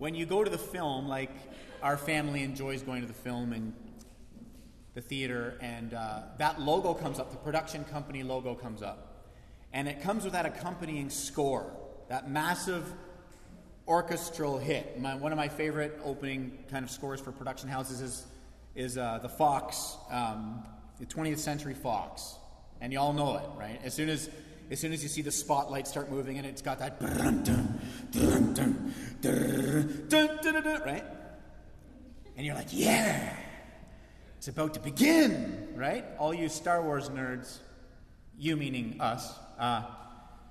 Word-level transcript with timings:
when 0.00 0.14
you 0.14 0.24
go 0.24 0.42
to 0.42 0.50
the 0.50 0.58
film, 0.58 1.06
like 1.06 1.30
our 1.82 1.98
family 1.98 2.42
enjoys 2.42 2.82
going 2.82 3.02
to 3.02 3.06
the 3.06 3.12
film 3.12 3.52
and 3.52 3.74
the 4.94 5.02
theater, 5.02 5.58
and 5.60 5.92
uh, 5.92 6.22
that 6.38 6.58
logo 6.58 6.94
comes 6.94 7.18
up, 7.18 7.30
the 7.30 7.36
production 7.36 7.84
company 7.84 8.22
logo 8.22 8.54
comes 8.54 8.82
up. 8.82 9.26
And 9.74 9.86
it 9.86 10.00
comes 10.00 10.24
with 10.24 10.32
that 10.32 10.46
accompanying 10.46 11.10
score, 11.10 11.70
that 12.08 12.30
massive 12.30 12.90
orchestral 13.86 14.56
hit. 14.56 14.98
My, 14.98 15.16
one 15.16 15.32
of 15.32 15.36
my 15.36 15.48
favorite 15.48 16.00
opening 16.02 16.56
kind 16.70 16.82
of 16.82 16.90
scores 16.90 17.20
for 17.20 17.30
production 17.30 17.68
houses 17.68 18.00
is, 18.00 18.26
is 18.74 18.96
uh, 18.96 19.18
the 19.20 19.28
Fox, 19.28 19.98
um, 20.10 20.64
the 20.98 21.04
20th 21.04 21.38
Century 21.38 21.74
Fox. 21.74 22.36
And 22.80 22.90
you 22.90 22.98
all 22.98 23.12
know 23.12 23.36
it, 23.36 23.44
right? 23.58 23.78
As 23.84 23.92
soon 23.92 24.08
as, 24.08 24.30
as 24.70 24.80
soon 24.80 24.94
as 24.94 25.02
you 25.02 25.10
see 25.10 25.20
the 25.20 25.30
spotlight 25.30 25.86
start 25.86 26.10
moving 26.10 26.38
and 26.38 26.46
it's 26.46 26.62
got 26.62 26.78
that 26.78 26.98
right? 30.84 31.04
And 32.36 32.46
you're 32.46 32.54
like, 32.54 32.68
yeah, 32.70 33.36
it's 34.38 34.48
about 34.48 34.74
to 34.74 34.80
begin, 34.80 35.68
right? 35.74 36.04
All 36.18 36.32
you 36.32 36.48
Star 36.48 36.82
Wars 36.82 37.08
nerds, 37.08 37.58
you 38.38 38.56
meaning 38.56 39.00
us, 39.00 39.34
uh, 39.58 39.84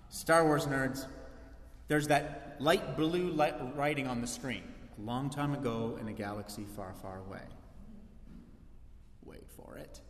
Star 0.09 0.45
Wars 0.45 0.66
nerds, 0.66 1.05
there's 1.88 2.07
that 2.07 2.57
light 2.59 2.95
blue 2.95 3.31
light 3.31 3.55
writing 3.75 4.07
on 4.07 4.21
the 4.21 4.27
screen. 4.27 4.63
A 4.97 5.02
long 5.02 5.30
time 5.30 5.53
ago 5.53 5.97
in 5.99 6.07
a 6.07 6.13
galaxy 6.13 6.66
far, 6.75 6.94
far 7.02 7.19
away. 7.19 7.41
Wait 9.23 9.47
for 9.55 9.77
it. 9.77 10.02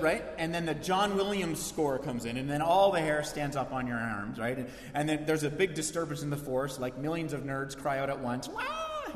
Right? 0.00 0.24
And 0.38 0.54
then 0.54 0.64
the 0.66 0.74
John 0.74 1.16
Williams 1.16 1.60
score 1.64 1.98
comes 1.98 2.24
in, 2.24 2.36
and 2.36 2.48
then 2.48 2.62
all 2.62 2.92
the 2.92 3.00
hair 3.00 3.24
stands 3.24 3.56
up 3.56 3.72
on 3.72 3.86
your 3.86 3.98
arms, 3.98 4.38
right? 4.38 4.58
And, 4.58 4.70
and 4.94 5.08
then 5.08 5.26
there's 5.26 5.42
a 5.42 5.50
big 5.50 5.74
disturbance 5.74 6.22
in 6.22 6.30
the 6.30 6.36
force, 6.36 6.78
like 6.78 6.98
millions 6.98 7.32
of 7.32 7.42
nerds 7.42 7.76
cry 7.76 7.98
out 7.98 8.10
at 8.10 8.20
once, 8.20 8.48
Wah! 8.48 8.62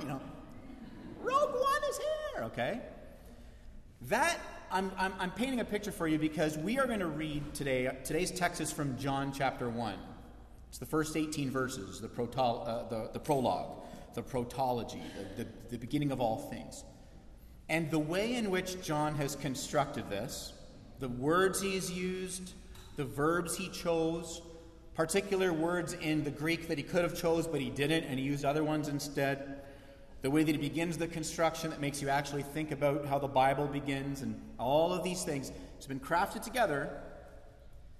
you 0.01 0.07
know, 0.07 0.21
Rogue 1.23 1.55
One 1.55 1.91
is 1.91 1.99
here, 1.99 2.45
okay? 2.45 2.81
That, 4.03 4.39
I'm, 4.71 4.91
I'm, 4.99 5.15
I'm 5.19 5.31
painting 5.31 5.61
a 5.61 5.65
picture 5.65 5.93
for 5.93 6.09
you 6.09 6.19
because 6.19 6.59
we 6.59 6.79
are 6.79 6.87
going 6.87 7.01
to 7.01 7.07
read 7.07 7.55
today, 7.55 7.91
today's 8.05 8.31
text 8.31 8.61
is 8.61 8.73
from 8.73 8.99
John 8.99 9.33
chapter 9.33 9.69
1. 9.69 9.95
It's 10.69 10.79
the 10.79 10.87
first 10.87 11.17
18 11.17 11.51
verses, 11.51 12.01
the, 12.01 12.09
protol, 12.09 12.65
uh, 12.67 12.89
the, 12.89 13.11
the 13.13 13.21
prologue, 13.21 13.85
the 14.15 14.23
protology, 14.23 15.01
the, 15.37 15.45
the, 15.45 15.51
the 15.71 15.79
beginning 15.79 16.11
of 16.11 16.21
all 16.21 16.39
things. 16.51 16.85
And 17.69 17.91
the 17.91 17.99
way 17.99 18.35
in 18.35 18.51
which 18.51 18.83
John 18.83 19.15
has 19.17 19.35
constructed 19.35 20.09
this, 20.09 20.53
the 21.01 21.09
words 21.09 21.61
he's 21.61 21.91
used, 21.91 22.53
the 22.97 23.05
verbs 23.05 23.57
he 23.57 23.69
chose, 23.69 24.41
particular 24.95 25.53
words 25.53 25.93
in 25.95 26.25
the 26.25 26.31
Greek 26.31 26.69
that 26.69 26.79
he 26.79 26.85
could 26.85 27.03
have 27.03 27.15
chose 27.21 27.47
but 27.47 27.61
he 27.61 27.71
didn't 27.71 28.05
and 28.05 28.19
he 28.19 28.25
used 28.25 28.45
other 28.45 28.65
ones 28.65 28.89
instead, 28.89 29.61
the 30.23 30.31
way 30.31 30.43
that 30.43 30.53
he 30.53 30.61
begins 30.61 30.97
the 30.97 31.07
construction 31.07 31.71
that 31.71 31.81
makes 31.81 32.01
you 32.01 32.09
actually 32.09 32.43
think 32.43 32.71
about 32.71 33.05
how 33.07 33.19
the 33.19 33.29
Bible 33.29 33.67
begins 33.67 34.23
and 34.23 34.41
all 34.59 34.93
of 34.93 35.05
these 35.05 35.23
things, 35.23 35.53
it's 35.77 35.87
been 35.87 36.01
crafted 36.01 36.43
together 36.43 37.03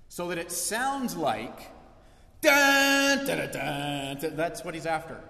so 0.09 0.29
that 0.29 0.39
it 0.39 0.51
sounds 0.51 1.17
like 1.17 1.71
dun, 2.41 3.27
dun, 3.27 3.51
dun, 3.51 4.37
that's 4.37 4.65
what 4.65 4.75
he's 4.75 4.87
after. 4.87 5.21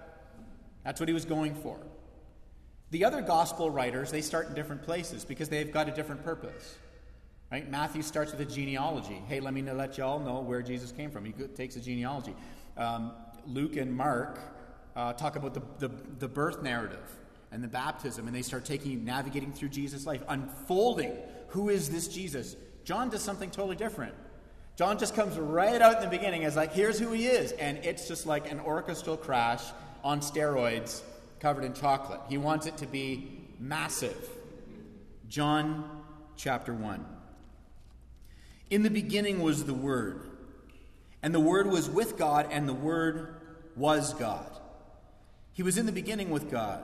That's 0.84 1.00
what 1.00 1.08
he 1.08 1.14
was 1.14 1.24
going 1.24 1.54
for. 1.54 1.78
The 2.90 3.04
other 3.04 3.20
gospel 3.20 3.70
writers, 3.70 4.10
they 4.10 4.20
start 4.20 4.48
in 4.48 4.54
different 4.54 4.82
places 4.82 5.24
because 5.24 5.48
they've 5.48 5.72
got 5.72 5.88
a 5.88 5.92
different 5.92 6.24
purpose. 6.24 6.76
Right? 7.50 7.68
Matthew 7.68 8.02
starts 8.02 8.32
with 8.32 8.40
a 8.40 8.44
genealogy. 8.44 9.22
Hey, 9.28 9.40
let 9.40 9.54
me 9.54 9.62
let 9.62 9.98
you 9.98 10.04
all 10.04 10.18
know 10.18 10.40
where 10.40 10.62
Jesus 10.62 10.92
came 10.92 11.10
from. 11.10 11.24
He 11.24 11.32
takes 11.32 11.76
a 11.76 11.80
genealogy. 11.80 12.34
Um, 12.76 13.12
Luke 13.46 13.76
and 13.76 13.92
Mark 13.92 14.38
uh, 14.94 15.12
talk 15.12 15.36
about 15.36 15.54
the, 15.54 15.62
the, 15.78 15.94
the, 16.18 16.28
birth 16.28 16.62
narrative 16.62 17.16
and 17.52 17.62
the 17.62 17.68
baptism, 17.68 18.26
and 18.26 18.34
they 18.34 18.42
start 18.42 18.64
taking 18.64 19.04
navigating 19.04 19.52
through 19.52 19.68
Jesus' 19.68 20.06
life, 20.06 20.22
unfolding 20.28 21.12
who 21.48 21.68
is 21.68 21.90
this 21.90 22.08
Jesus. 22.08 22.56
John 22.84 23.10
does 23.10 23.22
something 23.22 23.50
totally 23.50 23.76
different. 23.76 24.14
John 24.76 24.98
just 24.98 25.14
comes 25.14 25.38
right 25.38 25.80
out 25.80 25.96
in 25.96 26.02
the 26.02 26.16
beginning 26.16 26.44
as 26.44 26.56
like, 26.56 26.72
here's 26.72 26.98
who 26.98 27.12
he 27.12 27.26
is, 27.26 27.52
and 27.52 27.78
it's 27.78 28.08
just 28.08 28.26
like 28.26 28.50
an 28.50 28.60
orchestral 28.60 29.16
crash 29.16 29.62
on 30.02 30.20
steroids 30.20 31.02
covered 31.40 31.64
in 31.64 31.74
chocolate. 31.74 32.20
He 32.28 32.38
wants 32.38 32.66
it 32.66 32.76
to 32.78 32.86
be 32.86 33.40
massive. 33.58 34.16
John 35.28 36.02
chapter 36.36 36.72
1. 36.72 37.04
In 38.70 38.82
the 38.82 38.90
beginning 38.90 39.42
was 39.42 39.64
the 39.64 39.74
Word, 39.74 40.28
and 41.22 41.34
the 41.34 41.40
Word 41.40 41.66
was 41.66 41.88
with 41.88 42.16
God, 42.16 42.48
and 42.50 42.68
the 42.68 42.74
Word 42.74 43.36
was 43.76 44.14
God. 44.14 44.50
He 45.52 45.62
was 45.62 45.78
in 45.78 45.86
the 45.86 45.92
beginning 45.92 46.30
with 46.30 46.50
God, 46.50 46.82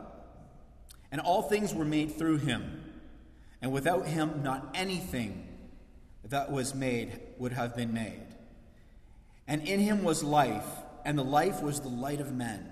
and 1.10 1.20
all 1.20 1.42
things 1.42 1.74
were 1.74 1.84
made 1.84 2.16
through 2.16 2.38
him, 2.38 2.82
and 3.60 3.72
without 3.72 4.06
him, 4.06 4.42
not 4.42 4.70
anything 4.74 5.46
that 6.24 6.50
was 6.50 6.74
made 6.74 7.20
would 7.38 7.52
have 7.52 7.76
been 7.76 7.92
made. 7.92 8.22
And 9.46 9.66
in 9.66 9.80
him 9.80 10.04
was 10.04 10.22
life, 10.22 10.66
and 11.04 11.19
the 11.19 11.24
life 11.24 11.62
was 11.62 11.80
the 11.80 11.88
light 11.88 12.20
of 12.20 12.32
men. 12.32 12.72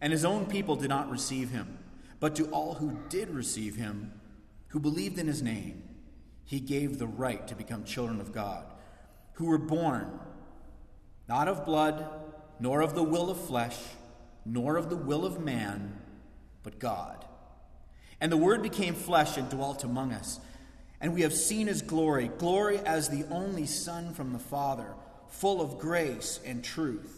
and 0.00 0.12
his 0.12 0.24
own 0.24 0.46
people 0.46 0.76
did 0.76 0.88
not 0.88 1.10
receive 1.10 1.50
him. 1.50 1.78
But 2.20 2.34
to 2.36 2.46
all 2.46 2.74
who 2.74 2.98
did 3.08 3.30
receive 3.30 3.76
him, 3.76 4.12
who 4.68 4.80
believed 4.80 5.18
in 5.18 5.26
his 5.26 5.42
name, 5.42 5.82
he 6.44 6.60
gave 6.60 6.98
the 6.98 7.06
right 7.06 7.46
to 7.48 7.54
become 7.54 7.84
children 7.84 8.20
of 8.20 8.32
God, 8.32 8.64
who 9.34 9.46
were 9.46 9.58
born 9.58 10.18
not 11.28 11.46
of 11.46 11.66
blood, 11.66 12.08
nor 12.58 12.80
of 12.80 12.94
the 12.94 13.02
will 13.02 13.30
of 13.30 13.38
flesh, 13.38 13.76
nor 14.46 14.76
of 14.76 14.88
the 14.88 14.96
will 14.96 15.26
of 15.26 15.38
man, 15.38 16.00
but 16.62 16.78
God. 16.78 17.24
And 18.20 18.32
the 18.32 18.36
Word 18.36 18.62
became 18.62 18.94
flesh 18.94 19.36
and 19.36 19.48
dwelt 19.48 19.84
among 19.84 20.12
us. 20.12 20.40
And 21.00 21.14
we 21.14 21.20
have 21.20 21.34
seen 21.34 21.66
his 21.68 21.82
glory, 21.82 22.30
glory 22.38 22.78
as 22.78 23.08
the 23.08 23.24
only 23.30 23.66
Son 23.66 24.14
from 24.14 24.32
the 24.32 24.38
Father, 24.38 24.94
full 25.28 25.60
of 25.60 25.78
grace 25.78 26.40
and 26.44 26.64
truth. 26.64 27.17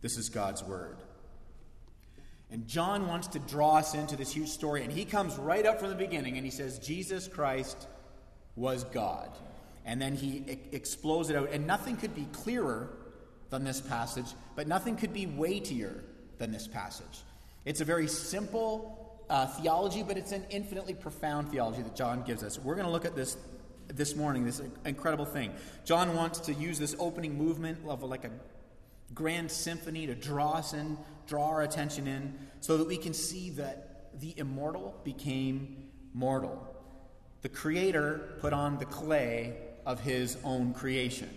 This 0.00 0.16
is 0.16 0.28
God's 0.28 0.62
word. 0.62 0.96
And 2.50 2.66
John 2.66 3.06
wants 3.08 3.28
to 3.28 3.38
draw 3.38 3.76
us 3.76 3.94
into 3.94 4.16
this 4.16 4.32
huge 4.32 4.48
story, 4.48 4.82
and 4.82 4.92
he 4.92 5.04
comes 5.04 5.36
right 5.36 5.66
up 5.66 5.80
from 5.80 5.90
the 5.90 5.94
beginning 5.94 6.36
and 6.36 6.44
he 6.44 6.50
says, 6.50 6.78
Jesus 6.78 7.28
Christ 7.28 7.86
was 8.56 8.84
God. 8.84 9.30
And 9.84 10.00
then 10.00 10.14
he 10.14 10.44
explodes 10.72 11.30
it 11.30 11.36
out. 11.36 11.50
And 11.52 11.66
nothing 11.66 11.96
could 11.96 12.14
be 12.14 12.26
clearer 12.32 12.90
than 13.50 13.64
this 13.64 13.80
passage, 13.80 14.26
but 14.56 14.66
nothing 14.66 14.96
could 14.96 15.12
be 15.12 15.26
weightier 15.26 16.04
than 16.38 16.52
this 16.52 16.66
passage. 16.66 17.22
It's 17.64 17.80
a 17.80 17.84
very 17.84 18.06
simple 18.06 19.22
uh, 19.30 19.46
theology, 19.46 20.02
but 20.02 20.16
it's 20.16 20.32
an 20.32 20.44
infinitely 20.50 20.94
profound 20.94 21.50
theology 21.50 21.82
that 21.82 21.96
John 21.96 22.22
gives 22.22 22.42
us. 22.42 22.58
We're 22.58 22.74
going 22.74 22.86
to 22.86 22.92
look 22.92 23.04
at 23.04 23.16
this 23.16 23.36
this 23.88 24.14
morning, 24.14 24.44
this 24.44 24.60
incredible 24.84 25.24
thing. 25.24 25.52
John 25.84 26.14
wants 26.14 26.40
to 26.40 26.52
use 26.52 26.78
this 26.78 26.94
opening 26.98 27.38
movement 27.38 27.78
of 27.88 28.02
like 28.02 28.24
a 28.24 28.30
grand 29.14 29.50
symphony 29.50 30.06
to 30.06 30.14
draw 30.14 30.52
us 30.52 30.72
in, 30.74 30.98
draw 31.26 31.48
our 31.48 31.62
attention 31.62 32.06
in, 32.06 32.38
so 32.60 32.76
that 32.76 32.86
we 32.86 32.96
can 32.96 33.14
see 33.14 33.50
that 33.50 34.10
the 34.20 34.34
immortal 34.38 34.94
became 35.04 35.88
mortal. 36.12 36.66
The 37.42 37.48
Creator 37.48 38.36
put 38.40 38.52
on 38.52 38.78
the 38.78 38.84
clay 38.84 39.56
of 39.86 40.00
his 40.00 40.36
own 40.44 40.74
creation. 40.74 41.30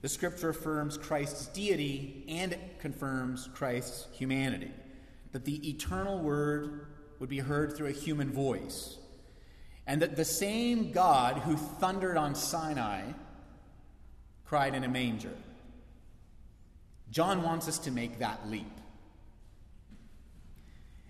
The 0.00 0.08
scripture 0.08 0.50
affirms 0.50 0.98
Christ's 0.98 1.46
deity 1.46 2.24
and 2.28 2.56
confirms 2.78 3.48
Christ's 3.54 4.06
humanity. 4.12 4.70
That 5.32 5.44
the 5.44 5.68
eternal 5.68 6.18
word 6.18 6.86
would 7.18 7.28
be 7.28 7.38
heard 7.38 7.76
through 7.76 7.88
a 7.88 7.92
human 7.92 8.30
voice. 8.30 8.98
And 9.86 10.02
that 10.02 10.16
the 10.16 10.24
same 10.24 10.92
God 10.92 11.38
who 11.38 11.56
thundered 11.56 12.16
on 12.16 12.34
Sinai 12.34 13.02
cried 14.44 14.74
in 14.74 14.84
a 14.84 14.88
manger. 14.88 15.32
John 17.14 17.44
wants 17.44 17.68
us 17.68 17.78
to 17.78 17.92
make 17.92 18.18
that 18.18 18.50
leap. 18.50 18.66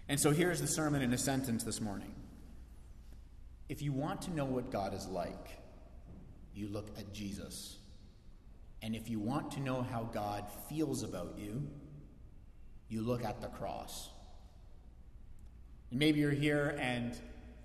And 0.07 0.21
so 0.21 0.33
here's 0.33 0.61
the 0.61 0.67
sermon 0.67 1.01
in 1.01 1.15
a 1.15 1.19
sentence 1.19 1.65
this 1.65 1.81
morning. 1.81 2.15
If 3.71 3.81
you 3.81 3.91
want 3.95 4.21
to 4.23 4.31
know 4.31 4.45
what 4.45 4.71
God 4.71 4.93
is 4.93 5.07
like, 5.07 5.49
you 6.55 6.69
look 6.69 6.89
at 6.99 7.15
Jesus. 7.15 7.79
And 8.83 8.95
if 8.95 9.09
you 9.09 9.19
want 9.19 9.53
to 9.53 9.61
know 9.61 9.81
how 9.81 10.03
God 10.03 10.45
feels 10.69 11.03
about 11.03 11.39
you, 11.39 11.67
you 12.91 13.01
look 13.01 13.25
at 13.25 13.41
the 13.41 13.49
cross. 13.49 14.11
And 15.91 15.99
maybe 15.99 16.21
you're 16.21 16.33
here 16.33 16.77
and 16.79 17.17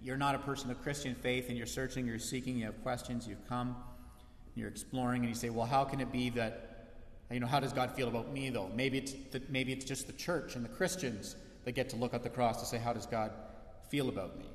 you're 0.02 0.16
not 0.16 0.36
a 0.36 0.40
person 0.40 0.72
of 0.72 0.82
Christian 0.82 1.14
faith 1.14 1.50
and 1.50 1.58
you're 1.58 1.68
searching, 1.68 2.08
you're 2.08 2.20
seeking, 2.20 2.56
you 2.56 2.68
have 2.68 2.82
questions, 2.84 3.28
you've 3.28 3.46
come, 3.50 3.76
you're 4.56 4.70
exploring, 4.70 5.24
and 5.24 5.30
you 5.30 5.36
say, 5.36 5.50
well, 5.50 5.66
how 5.66 5.84
can 5.84 6.00
it 6.00 6.10
be 6.10 6.30
that, 6.30 6.69
you 7.32 7.40
know, 7.40 7.48
how 7.48 7.60
does 7.60 7.74
God 7.74 7.92
feel 7.92 8.08
about 8.08 8.32
me, 8.34 8.50
though? 8.50 8.70
Maybe 8.76 8.98
it's, 8.98 9.14
the, 9.32 9.42
maybe 9.50 9.72
it's 9.72 9.86
just 9.86 10.08
the 10.08 10.14
church 10.14 10.56
and 10.56 10.66
the 10.66 10.70
Christians 10.70 11.36
that 11.64 11.74
get 11.74 11.90
to 11.90 11.96
look 11.96 12.14
at 12.14 12.24
the 12.24 12.30
cross 12.30 12.60
to 12.62 12.66
say, 12.66 12.78
how 12.78 12.94
does 12.94 13.06
God 13.06 13.32
feel 13.90 14.10
about 14.10 14.38
me? 14.38 14.46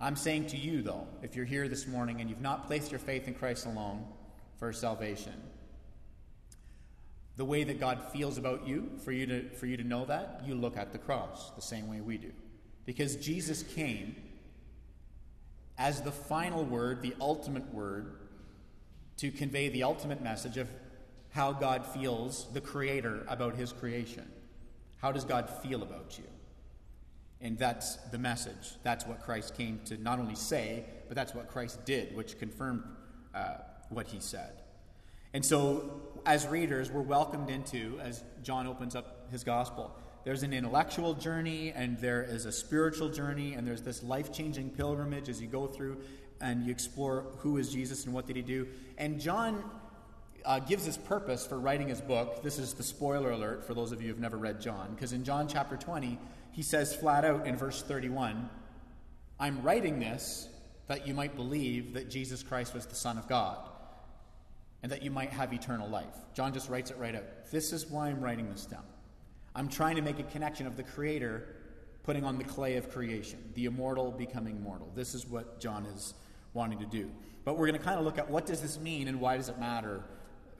I'm 0.00 0.16
saying 0.16 0.48
to 0.48 0.56
you, 0.56 0.82
though, 0.82 1.06
if 1.22 1.36
you're 1.36 1.44
here 1.44 1.68
this 1.68 1.86
morning 1.86 2.20
and 2.20 2.28
you've 2.28 2.40
not 2.40 2.66
placed 2.66 2.90
your 2.90 2.98
faith 2.98 3.28
in 3.28 3.34
Christ 3.34 3.66
alone 3.66 4.04
for 4.58 4.72
salvation, 4.72 5.34
the 7.36 7.44
way 7.44 7.62
that 7.62 7.78
God 7.78 8.02
feels 8.12 8.36
about 8.36 8.66
you, 8.66 8.90
for 9.04 9.12
you 9.12 9.26
to, 9.26 9.48
for 9.50 9.66
you 9.66 9.76
to 9.76 9.84
know 9.84 10.04
that, 10.06 10.42
you 10.44 10.56
look 10.56 10.76
at 10.76 10.92
the 10.92 10.98
cross 10.98 11.52
the 11.54 11.62
same 11.62 11.88
way 11.88 12.00
we 12.00 12.18
do. 12.18 12.32
Because 12.84 13.14
Jesus 13.16 13.62
came 13.62 14.16
as 15.78 16.02
the 16.02 16.12
final 16.12 16.64
word, 16.64 17.00
the 17.00 17.14
ultimate 17.20 17.72
word, 17.72 18.16
to 19.18 19.30
convey 19.30 19.68
the 19.68 19.84
ultimate 19.84 20.20
message 20.20 20.56
of 20.56 20.68
how 21.32 21.52
God 21.52 21.84
feels, 21.84 22.46
the 22.52 22.60
Creator, 22.60 23.24
about 23.28 23.56
His 23.56 23.72
creation. 23.72 24.30
How 25.00 25.12
does 25.12 25.24
God 25.24 25.48
feel 25.48 25.82
about 25.82 26.18
you? 26.18 26.24
And 27.40 27.58
that's 27.58 27.96
the 28.12 28.18
message. 28.18 28.76
That's 28.82 29.04
what 29.06 29.20
Christ 29.20 29.56
came 29.56 29.80
to 29.86 29.96
not 29.96 30.20
only 30.20 30.36
say, 30.36 30.84
but 31.08 31.16
that's 31.16 31.34
what 31.34 31.48
Christ 31.48 31.84
did, 31.84 32.14
which 32.14 32.38
confirmed 32.38 32.84
uh, 33.34 33.54
what 33.88 34.06
He 34.06 34.20
said. 34.20 34.62
And 35.34 35.44
so, 35.44 36.02
as 36.26 36.46
readers, 36.46 36.90
we're 36.90 37.00
welcomed 37.00 37.48
into, 37.48 37.98
as 38.02 38.22
John 38.42 38.66
opens 38.66 38.94
up 38.94 39.30
his 39.30 39.44
gospel, 39.44 39.96
there's 40.24 40.42
an 40.42 40.52
intellectual 40.52 41.14
journey, 41.14 41.72
and 41.74 41.98
there 41.98 42.22
is 42.22 42.44
a 42.44 42.52
spiritual 42.52 43.08
journey, 43.08 43.54
and 43.54 43.66
there's 43.66 43.82
this 43.82 44.02
life 44.02 44.32
changing 44.32 44.70
pilgrimage 44.70 45.28
as 45.28 45.40
you 45.40 45.48
go 45.48 45.66
through 45.66 46.02
and 46.42 46.64
you 46.64 46.72
explore 46.72 47.24
who 47.38 47.56
is 47.56 47.72
Jesus 47.72 48.04
and 48.04 48.12
what 48.12 48.26
did 48.26 48.36
he 48.36 48.42
do. 48.42 48.66
And 48.98 49.20
John 49.20 49.64
uh, 50.44 50.58
gives 50.60 50.84
his 50.84 50.96
purpose 50.96 51.46
for 51.46 51.58
writing 51.58 51.88
his 51.88 52.00
book. 52.00 52.42
This 52.42 52.58
is 52.58 52.74
the 52.74 52.82
spoiler 52.82 53.30
alert 53.30 53.64
for 53.64 53.74
those 53.74 53.92
of 53.92 54.02
you 54.02 54.08
who've 54.08 54.20
never 54.20 54.36
read 54.36 54.60
John, 54.60 54.94
because 54.94 55.12
in 55.12 55.24
John 55.24 55.48
chapter 55.48 55.76
20, 55.76 56.18
he 56.52 56.62
says 56.62 56.94
flat 56.94 57.24
out 57.24 57.46
in 57.46 57.56
verse 57.56 57.82
31 57.82 58.48
I'm 59.40 59.60
writing 59.62 59.98
this 59.98 60.48
that 60.86 61.06
you 61.06 61.14
might 61.14 61.34
believe 61.34 61.94
that 61.94 62.08
Jesus 62.08 62.42
Christ 62.42 62.74
was 62.74 62.86
the 62.86 62.94
Son 62.94 63.18
of 63.18 63.26
God 63.28 63.58
and 64.82 64.92
that 64.92 65.02
you 65.02 65.10
might 65.10 65.30
have 65.30 65.52
eternal 65.52 65.88
life. 65.88 66.14
John 66.34 66.52
just 66.52 66.68
writes 66.68 66.90
it 66.90 66.98
right 66.98 67.14
out. 67.14 67.24
This 67.50 67.72
is 67.72 67.86
why 67.86 68.08
I'm 68.08 68.20
writing 68.20 68.50
this 68.50 68.66
down. 68.66 68.84
I'm 69.54 69.68
trying 69.68 69.96
to 69.96 70.02
make 70.02 70.18
a 70.18 70.24
connection 70.24 70.66
of 70.66 70.76
the 70.76 70.82
Creator 70.82 71.56
putting 72.04 72.24
on 72.24 72.38
the 72.38 72.44
clay 72.44 72.76
of 72.76 72.90
creation, 72.90 73.38
the 73.54 73.66
immortal 73.66 74.10
becoming 74.10 74.60
mortal. 74.62 74.90
This 74.94 75.14
is 75.14 75.26
what 75.26 75.60
John 75.60 75.86
is 75.86 76.14
wanting 76.52 76.78
to 76.80 76.86
do. 76.86 77.10
But 77.44 77.56
we're 77.56 77.66
going 77.66 77.78
to 77.78 77.84
kind 77.84 77.98
of 77.98 78.04
look 78.04 78.18
at 78.18 78.28
what 78.28 78.46
does 78.46 78.60
this 78.60 78.78
mean 78.78 79.08
and 79.08 79.20
why 79.20 79.36
does 79.36 79.48
it 79.48 79.58
matter 79.58 80.02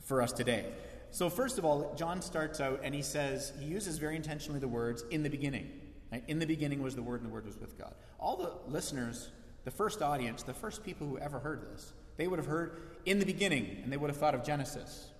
for 0.03 0.23
us 0.23 0.33
today. 0.33 0.67
So 1.11 1.29
first 1.29 1.59
of 1.59 1.65
all, 1.65 1.95
John 1.97 2.23
starts 2.23 2.61
out 2.61 2.81
and 2.83 2.95
he 2.95 3.03
says 3.03 3.53
he 3.59 3.67
uses 3.67 3.99
very 3.99 4.17
intentionally 4.17 4.61
the 4.61 4.69
words 4.69 5.05
in 5.11 5.23
the 5.23 5.31
beginning. 5.31 5.71
Right? 6.11 6.25
In 6.29 6.39
the 6.39 6.47
beginning 6.47 6.83
was 6.83 6.95
the 6.95 7.03
word 7.03 7.21
and 7.21 7.31
the 7.31 7.35
word 7.35 7.47
was 7.47 7.59
with 7.59 7.79
God. 7.79 7.95
All 8.19 8.37
the 8.37 8.53
listeners, 8.71 9.31
the 9.65 9.71
first 9.71 10.03
audience, 10.03 10.43
the 10.43 10.55
first 10.55 10.85
people 10.85 11.07
who 11.07 11.19
ever 11.19 11.39
heard 11.39 11.63
this, 11.73 11.93
they 12.17 12.27
would 12.27 12.39
have 12.39 12.47
heard 12.47 12.83
in 13.07 13.19
the 13.19 13.25
beginning, 13.25 13.79
and 13.83 13.93
they 13.93 13.97
would 13.97 14.11
have 14.11 14.19
thought 14.19 14.35
of 14.35 14.45
Genesis. 14.45 15.11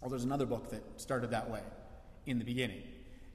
Well, 0.00 0.10
there's 0.10 0.24
another 0.24 0.46
book 0.46 0.70
that 0.70 0.82
started 0.96 1.30
that 1.30 1.50
way, 1.50 1.60
in 2.26 2.38
the 2.38 2.44
beginning. 2.44 2.82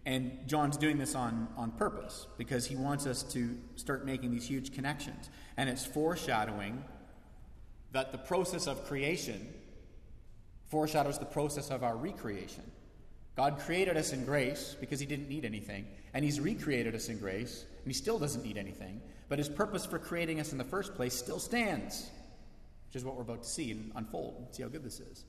And 0.06 0.40
John's 0.48 0.78
doing 0.78 0.98
this 0.98 1.16
on, 1.16 1.48
on 1.58 1.72
purpose 1.72 2.28
because 2.38 2.66
he 2.66 2.76
wants 2.76 3.06
us 3.06 3.24
to 3.24 3.58
start 3.76 4.06
making 4.06 4.32
these 4.32 4.48
huge 4.48 4.74
connections. 4.74 5.30
And 5.58 5.70
it's 5.70 5.86
foreshadowing 5.86 6.84
that 7.92 8.12
the 8.12 8.18
process 8.18 8.68
of 8.68 8.86
creation 8.86 9.54
foreshadows 10.70 11.20
the 11.20 11.26
process 11.26 11.70
of 11.70 11.84
our 11.84 11.96
recreation. 11.96 12.64
God 13.36 13.60
created 13.60 13.98
us 13.98 14.14
in 14.14 14.26
grace 14.26 14.76
because 14.80 15.00
he 15.00 15.06
didn't 15.06 15.30
need 15.30 15.46
anything, 15.46 15.86
and 16.14 16.26
he's 16.26 16.40
recreated 16.40 16.96
us 16.96 17.10
in 17.10 17.20
grace, 17.20 17.66
and 17.84 17.88
he 17.88 17.94
still 17.94 18.18
doesn't 18.18 18.44
need 18.44 18.58
anything. 18.58 19.02
But 19.30 19.40
his 19.40 19.50
purpose 19.50 19.86
for 19.86 20.00
creating 20.00 20.40
us 20.40 20.52
in 20.52 20.58
the 20.58 20.64
first 20.64 20.96
place 20.96 21.14
still 21.14 21.40
stands 21.40 22.10
which 22.88 22.96
is 22.96 23.04
what 23.04 23.16
we're 23.16 23.22
about 23.22 23.44
to 23.44 23.50
see 23.50 23.72
and 23.72 23.92
unfold. 23.96 24.48
See 24.52 24.64
how 24.64 24.70
good 24.70 24.84
this 24.84 25.00
is. 25.00 25.26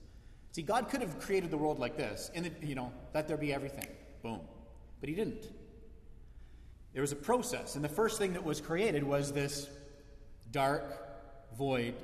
See, 0.52 0.62
God 0.62 0.88
could 0.88 1.00
have 1.00 1.19
created 1.19 1.50
the 1.50 1.58
world 1.58 1.79
like 1.79 1.96
this, 1.96 2.31
and 2.35 2.50
you 2.62 2.75
know, 2.75 2.93
let 3.14 3.29
there 3.29 3.37
be 3.37 3.52
everything. 3.52 3.88
Boom. 4.23 4.40
But 5.00 5.08
He 5.08 5.14
didn't. 5.14 5.50
There 6.93 7.02
was 7.02 7.12
a 7.12 7.17
process, 7.17 7.75
and 7.75 7.85
the 7.85 7.88
first 7.88 8.19
thing 8.19 8.32
that 8.32 8.44
was 8.44 8.61
created 8.61 9.02
was 9.02 9.32
this 9.32 9.69
dark 10.50 11.56
void 11.56 11.94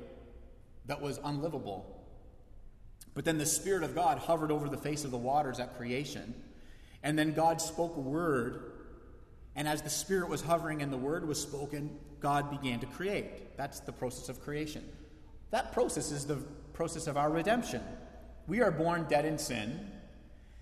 that 0.85 1.01
was 1.01 1.19
unlivable. 1.23 2.04
But 3.15 3.25
then 3.25 3.39
the 3.39 3.45
Spirit 3.45 3.83
of 3.83 3.95
God 3.95 4.19
hovered 4.19 4.51
over 4.51 4.69
the 4.69 4.77
face 4.77 5.03
of 5.03 5.09
the 5.09 5.17
waters 5.17 5.59
at 5.59 5.77
creation, 5.77 6.35
and 7.01 7.17
then 7.17 7.33
God 7.33 7.61
spoke 7.61 7.95
a 7.95 8.01
word, 8.01 8.73
and 9.55 9.67
as 9.67 9.81
the 9.81 9.89
Spirit 9.89 10.29
was 10.29 10.41
hovering 10.41 10.81
and 10.81 10.91
the 10.93 10.97
word 10.97 11.27
was 11.27 11.41
spoken, 11.41 11.97
God 12.19 12.51
began 12.51 12.79
to 12.81 12.85
create. 12.85 13.57
That's 13.57 13.79
the 13.79 13.93
process 13.93 14.29
of 14.29 14.41
creation. 14.41 14.83
That 15.51 15.71
process 15.71 16.11
is 16.11 16.25
the 16.25 16.37
process 16.73 17.07
of 17.07 17.15
our 17.15 17.31
redemption. 17.31 17.81
We 18.47 18.61
are 18.61 18.71
born 18.71 19.05
dead 19.09 19.25
in 19.25 19.37
sin, 19.37 19.91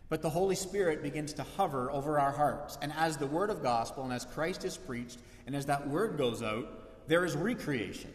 but 0.10 0.22
the 0.22 0.30
Holy 0.30 0.56
Spirit 0.56 1.02
begins 1.02 1.34
to 1.34 1.44
hover 1.58 1.90
over 1.90 2.20
our 2.20 2.32
hearts. 2.32 2.78
And 2.82 2.94
as 2.96 3.18
the 3.18 3.26
word 3.26 3.50
of 3.50 3.64
gospel 3.64 4.04
and 4.04 4.14
as 4.14 4.26
Christ 4.26 4.64
is 4.64 4.78
preached, 4.78 5.18
and 5.48 5.56
as 5.56 5.66
that 5.66 5.88
word 5.88 6.18
goes 6.18 6.44
out, 6.44 7.08
there 7.08 7.26
is 7.26 7.36
recreation 7.36 8.14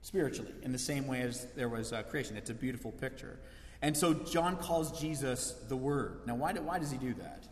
spiritually 0.00 0.54
in 0.62 0.72
the 0.72 0.78
same 0.78 1.06
way 1.06 1.20
as 1.20 1.46
there 1.56 1.68
was 1.68 1.92
uh, 1.92 2.02
creation. 2.04 2.36
It's 2.36 2.50
a 2.50 2.54
beautiful 2.54 2.92
picture. 2.92 3.38
And 3.80 3.96
so 3.96 4.12
John 4.12 4.56
calls 4.56 4.98
Jesus 5.00 5.52
the 5.68 5.76
Word. 5.76 6.20
Now, 6.26 6.34
why, 6.34 6.52
do, 6.52 6.62
why 6.62 6.78
does 6.78 6.90
he 6.90 6.98
do 6.98 7.14
that? 7.14 7.46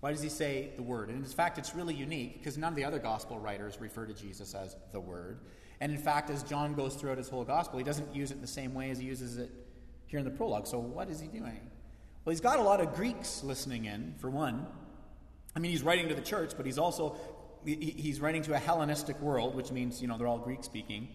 Why 0.00 0.12
does 0.12 0.22
he 0.22 0.28
say 0.28 0.70
the 0.76 0.82
Word? 0.82 1.10
And 1.10 1.18
in 1.18 1.30
fact, 1.30 1.58
it's 1.58 1.74
really 1.74 1.94
unique 1.94 2.38
because 2.38 2.58
none 2.58 2.72
of 2.72 2.76
the 2.76 2.84
other 2.84 2.98
gospel 2.98 3.38
writers 3.38 3.78
refer 3.80 4.06
to 4.06 4.14
Jesus 4.14 4.54
as 4.54 4.76
the 4.92 5.00
Word. 5.00 5.40
And 5.80 5.92
in 5.92 5.98
fact, 5.98 6.30
as 6.30 6.42
John 6.42 6.74
goes 6.74 6.96
throughout 6.96 7.18
his 7.18 7.28
whole 7.28 7.44
gospel, 7.44 7.78
he 7.78 7.84
doesn't 7.84 8.14
use 8.14 8.30
it 8.30 8.34
in 8.34 8.40
the 8.40 8.46
same 8.46 8.74
way 8.74 8.90
as 8.90 8.98
he 8.98 9.06
uses 9.06 9.38
it 9.38 9.50
here 10.06 10.18
in 10.18 10.24
the 10.24 10.30
prologue. 10.30 10.66
So, 10.66 10.78
what 10.78 11.08
is 11.08 11.20
he 11.20 11.28
doing? 11.28 11.60
Well, 12.24 12.32
he's 12.32 12.40
got 12.40 12.58
a 12.58 12.62
lot 12.62 12.80
of 12.80 12.94
Greeks 12.94 13.42
listening 13.44 13.86
in, 13.86 14.14
for 14.18 14.28
one. 14.28 14.66
I 15.54 15.58
mean, 15.58 15.70
he's 15.70 15.82
writing 15.82 16.08
to 16.08 16.14
the 16.14 16.20
church, 16.20 16.52
but 16.56 16.66
he's 16.66 16.78
also 16.78 17.16
he's 17.64 18.20
writing 18.20 18.42
to 18.42 18.54
a 18.54 18.58
Hellenistic 18.58 19.20
world, 19.20 19.54
which 19.54 19.70
means, 19.70 20.00
you 20.00 20.08
know, 20.08 20.16
they're 20.16 20.26
all 20.26 20.38
Greek 20.38 20.64
speaking. 20.64 21.08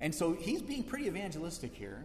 And 0.00 0.14
so 0.14 0.32
he's 0.32 0.62
being 0.62 0.84
pretty 0.84 1.06
evangelistic 1.06 1.74
here 1.74 2.04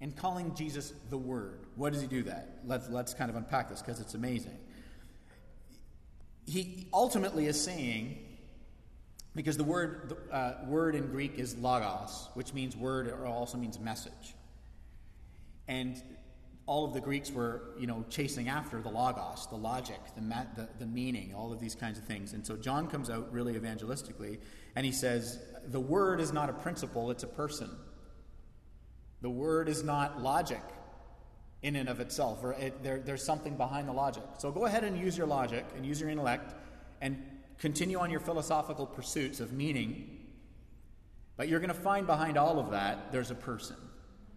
and 0.00 0.16
calling 0.16 0.54
Jesus 0.54 0.92
the 1.10 1.18
Word. 1.18 1.66
What 1.76 1.92
does 1.92 2.02
he 2.02 2.08
do 2.08 2.22
that? 2.24 2.58
Let's, 2.64 2.88
let's 2.88 3.14
kind 3.14 3.30
of 3.30 3.36
unpack 3.36 3.68
this 3.68 3.82
because 3.82 4.00
it's 4.00 4.14
amazing. 4.14 4.56
He 6.46 6.88
ultimately 6.92 7.46
is 7.46 7.62
saying 7.62 8.18
because 9.34 9.56
the 9.56 9.64
word, 9.64 10.08
the, 10.08 10.34
uh, 10.34 10.56
word 10.66 10.94
in 10.94 11.08
Greek 11.08 11.38
is 11.38 11.56
logos, 11.58 12.28
which 12.34 12.54
means 12.54 12.76
word 12.76 13.08
or 13.08 13.26
also 13.26 13.58
means 13.58 13.78
message. 13.78 14.34
And 15.68 16.02
all 16.66 16.84
of 16.84 16.92
the 16.92 17.00
Greeks 17.00 17.30
were, 17.30 17.74
you 17.78 17.86
know, 17.86 18.04
chasing 18.10 18.48
after 18.48 18.80
the 18.80 18.88
logos, 18.88 19.46
the 19.48 19.56
logic, 19.56 20.00
the, 20.16 20.22
ma- 20.22 20.44
the, 20.56 20.68
the 20.78 20.86
meaning, 20.86 21.34
all 21.34 21.52
of 21.52 21.60
these 21.60 21.74
kinds 21.74 21.98
of 21.98 22.04
things. 22.04 22.32
And 22.32 22.46
so 22.46 22.56
John 22.56 22.88
comes 22.88 23.10
out 23.10 23.32
really 23.32 23.54
evangelistically, 23.54 24.38
and 24.74 24.84
he 24.84 24.92
says, 24.92 25.40
the 25.66 25.80
word 25.80 26.20
is 26.20 26.32
not 26.32 26.50
a 26.50 26.52
principle, 26.52 27.10
it's 27.10 27.22
a 27.22 27.28
person. 27.28 27.70
The 29.20 29.30
word 29.30 29.68
is 29.68 29.82
not 29.82 30.22
logic 30.22 30.62
in 31.62 31.74
and 31.76 31.88
of 31.88 31.98
itself, 31.98 32.44
or 32.44 32.52
it, 32.52 32.82
there, 32.84 33.00
there's 33.00 33.24
something 33.24 33.56
behind 33.56 33.88
the 33.88 33.92
logic. 33.92 34.22
So 34.38 34.52
go 34.52 34.66
ahead 34.66 34.84
and 34.84 34.96
use 34.96 35.18
your 35.18 35.26
logic 35.26 35.64
and 35.76 35.84
use 35.84 36.00
your 36.00 36.08
intellect 36.08 36.54
and 37.00 37.20
continue 37.58 37.98
on 37.98 38.10
your 38.10 38.20
philosophical 38.20 38.86
pursuits 38.86 39.40
of 39.40 39.52
meaning, 39.52 40.18
but 41.36 41.48
you're 41.48 41.58
going 41.58 41.74
to 41.74 41.74
find 41.74 42.06
behind 42.06 42.36
all 42.36 42.60
of 42.60 42.70
that 42.70 43.10
there's 43.10 43.32
a 43.32 43.34
person, 43.34 43.76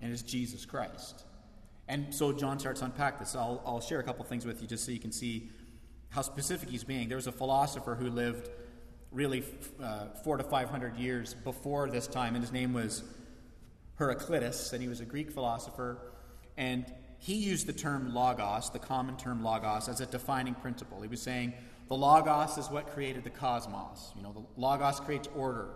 and 0.02 0.12
it's 0.12 0.24
Jesus 0.24 0.66
Christ. 0.66 1.24
And 1.88 2.14
so 2.14 2.34
John 2.34 2.58
starts 2.58 2.80
to 2.80 2.86
unpack 2.88 3.20
this. 3.20 3.36
I'll, 3.36 3.62
I'll 3.66 3.82
share 3.82 4.00
a 4.00 4.04
couple 4.04 4.26
things 4.26 4.46
with 4.46 4.62
you 4.62 4.68
just 4.68 4.86
so 4.86 4.92
you 4.92 5.00
can 5.00 5.12
see 5.12 5.52
how 6.10 6.24
specific 6.24 6.70
he's 6.70 6.84
being. 6.84 7.08
There 7.08 7.18
was 7.18 7.28
a 7.28 7.32
philosopher 7.32 7.96
who 7.96 8.10
lived 8.10 8.50
really 9.12 9.44
uh, 9.82 10.06
four 10.24 10.38
to 10.38 10.44
five 10.44 10.70
hundred 10.70 10.96
years 10.98 11.34
before 11.34 11.90
this 11.90 12.08
time, 12.08 12.34
and 12.34 12.44
his 12.44 12.52
name 12.52 12.74
was 12.74 13.04
Heraclitus, 14.02 14.74
and 14.74 14.82
he 14.82 14.88
was 14.88 15.00
a 15.00 15.06
Greek 15.06 15.30
philosopher. 15.30 16.00
And 16.58 16.92
he 17.20 17.36
used 17.36 17.68
the 17.68 17.74
term 17.74 18.16
logos, 18.16 18.72
the 18.72 18.80
common 18.80 19.16
term 19.16 19.44
logos, 19.44 19.88
as 19.88 20.02
a 20.02 20.08
defining 20.08 20.56
principle. 20.56 21.00
He 21.04 21.08
was 21.08 21.22
saying 21.22 21.54
the 21.88 21.96
logos 21.96 22.58
is 22.58 22.68
what 22.68 22.88
created 22.88 23.24
the 23.24 23.30
cosmos. 23.30 24.12
You 24.16 24.24
know, 24.24 24.34
the 24.34 24.44
logos 24.60 25.00
creates 25.00 25.30
order. 25.36 25.70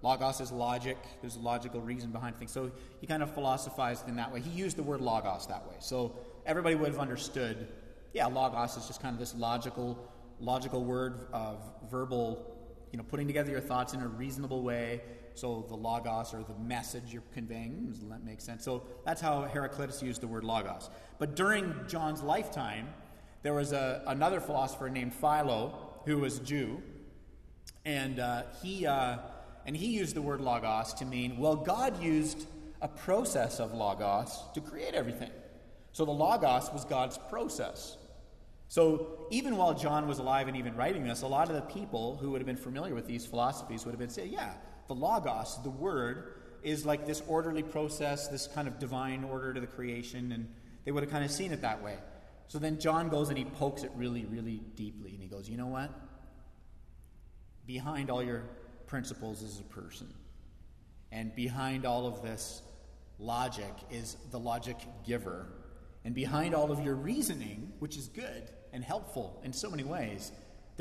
Logos 0.00 0.40
is 0.40 0.52
logic. 0.52 0.96
There's 1.20 1.34
a 1.34 1.40
logical 1.40 1.80
reason 1.80 2.12
behind 2.12 2.36
things. 2.36 2.52
So 2.52 2.70
he 3.00 3.08
kind 3.08 3.20
of 3.20 3.34
philosophized 3.34 4.08
in 4.08 4.14
that 4.14 4.32
way. 4.32 4.40
He 4.40 4.50
used 4.50 4.76
the 4.76 4.84
word 4.84 5.00
logos 5.00 5.48
that 5.48 5.66
way. 5.68 5.74
So 5.80 6.16
everybody 6.46 6.76
would 6.76 6.92
have 6.92 7.00
understood, 7.00 7.66
yeah, 8.14 8.26
logos 8.26 8.76
is 8.76 8.86
just 8.86 9.02
kind 9.02 9.12
of 9.12 9.18
this 9.18 9.34
logical, 9.34 9.98
logical 10.38 10.84
word 10.84 11.26
of 11.32 11.60
verbal, 11.90 12.46
you 12.92 12.98
know, 12.98 13.04
putting 13.04 13.26
together 13.26 13.50
your 13.50 13.60
thoughts 13.60 13.92
in 13.92 14.00
a 14.02 14.06
reasonable 14.06 14.62
way. 14.62 15.00
So 15.34 15.64
the 15.68 15.76
logos 15.76 16.34
or 16.34 16.42
the 16.42 16.54
message 16.54 17.04
you're 17.12 17.22
conveying, 17.32 17.86
does 17.90 18.00
that 18.08 18.24
make 18.24 18.40
sense? 18.40 18.64
So 18.64 18.84
that's 19.04 19.20
how 19.20 19.42
Heraclitus 19.42 20.02
used 20.02 20.20
the 20.20 20.26
word 20.26 20.44
logos. 20.44 20.90
But 21.18 21.36
during 21.36 21.74
John's 21.88 22.22
lifetime, 22.22 22.88
there 23.42 23.54
was 23.54 23.72
a, 23.72 24.02
another 24.06 24.40
philosopher 24.40 24.88
named 24.88 25.14
Philo 25.14 26.00
who 26.06 26.18
was 26.18 26.38
Jew, 26.40 26.82
and 27.84 28.18
uh, 28.20 28.42
he 28.62 28.86
uh, 28.86 29.18
and 29.66 29.76
he 29.76 29.86
used 29.86 30.14
the 30.14 30.22
word 30.22 30.40
logos 30.40 30.94
to 30.94 31.04
mean 31.04 31.38
well, 31.38 31.56
God 31.56 32.02
used 32.02 32.46
a 32.80 32.88
process 32.88 33.60
of 33.60 33.72
logos 33.72 34.38
to 34.54 34.60
create 34.60 34.94
everything. 34.94 35.30
So 35.92 36.04
the 36.04 36.12
logos 36.12 36.70
was 36.72 36.84
God's 36.84 37.18
process. 37.30 37.96
So 38.68 39.26
even 39.30 39.56
while 39.56 39.74
John 39.74 40.08
was 40.08 40.18
alive 40.18 40.48
and 40.48 40.56
even 40.56 40.74
writing 40.74 41.04
this, 41.04 41.22
a 41.22 41.26
lot 41.26 41.50
of 41.50 41.54
the 41.54 41.60
people 41.60 42.16
who 42.16 42.30
would 42.30 42.40
have 42.40 42.46
been 42.46 42.56
familiar 42.56 42.94
with 42.94 43.06
these 43.06 43.26
philosophies 43.26 43.84
would 43.84 43.92
have 43.92 43.98
been 43.98 44.08
saying, 44.08 44.32
yeah, 44.32 44.54
the 44.88 44.94
Logos, 44.94 45.58
the 45.62 45.70
Word, 45.70 46.34
is 46.62 46.86
like 46.86 47.06
this 47.06 47.22
orderly 47.26 47.62
process, 47.62 48.28
this 48.28 48.46
kind 48.46 48.68
of 48.68 48.78
divine 48.78 49.24
order 49.24 49.52
to 49.52 49.60
the 49.60 49.66
creation, 49.66 50.32
and 50.32 50.48
they 50.84 50.92
would 50.92 51.02
have 51.02 51.12
kind 51.12 51.24
of 51.24 51.30
seen 51.30 51.52
it 51.52 51.62
that 51.62 51.82
way. 51.82 51.96
So 52.48 52.58
then 52.58 52.78
John 52.78 53.08
goes 53.08 53.28
and 53.28 53.38
he 53.38 53.44
pokes 53.44 53.82
it 53.82 53.90
really, 53.96 54.24
really 54.26 54.60
deeply, 54.76 55.10
and 55.10 55.22
he 55.22 55.28
goes, 55.28 55.48
You 55.48 55.56
know 55.56 55.66
what? 55.66 55.90
Behind 57.66 58.10
all 58.10 58.22
your 58.22 58.44
principles 58.86 59.42
is 59.42 59.58
a 59.60 59.64
person. 59.64 60.12
And 61.10 61.34
behind 61.34 61.86
all 61.86 62.06
of 62.06 62.22
this 62.22 62.62
logic 63.18 63.72
is 63.90 64.16
the 64.30 64.38
logic 64.38 64.76
giver. 65.06 65.46
And 66.04 66.14
behind 66.14 66.54
all 66.54 66.72
of 66.72 66.84
your 66.84 66.94
reasoning, 66.94 67.72
which 67.78 67.96
is 67.96 68.08
good 68.08 68.50
and 68.72 68.82
helpful 68.82 69.40
in 69.44 69.52
so 69.52 69.70
many 69.70 69.84
ways, 69.84 70.32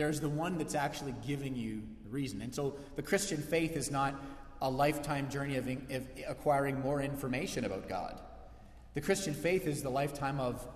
there's 0.02 0.20
the 0.20 0.30
one 0.30 0.58
that's 0.58 0.74
actually 0.74 1.14
giving 1.28 1.56
you 1.56 1.84
the 2.04 2.10
reason. 2.10 2.42
And 2.42 2.56
so 2.56 2.76
the 2.96 3.04
Christian 3.04 3.38
faith 3.40 3.78
is 3.78 3.92
not 3.92 4.16
a 4.60 4.68
lifetime 4.68 5.30
journey 5.30 5.58
of, 5.58 5.68
of 5.68 6.08
acquiring 6.28 6.82
more 6.82 7.04
information 7.04 7.66
about 7.66 7.88
God. 7.88 8.20
The 8.96 9.02
Christian 9.02 9.36
faith 9.36 9.68
is 9.68 9.84
the 9.84 9.92
lifetime 9.92 10.40
of, 10.40 10.68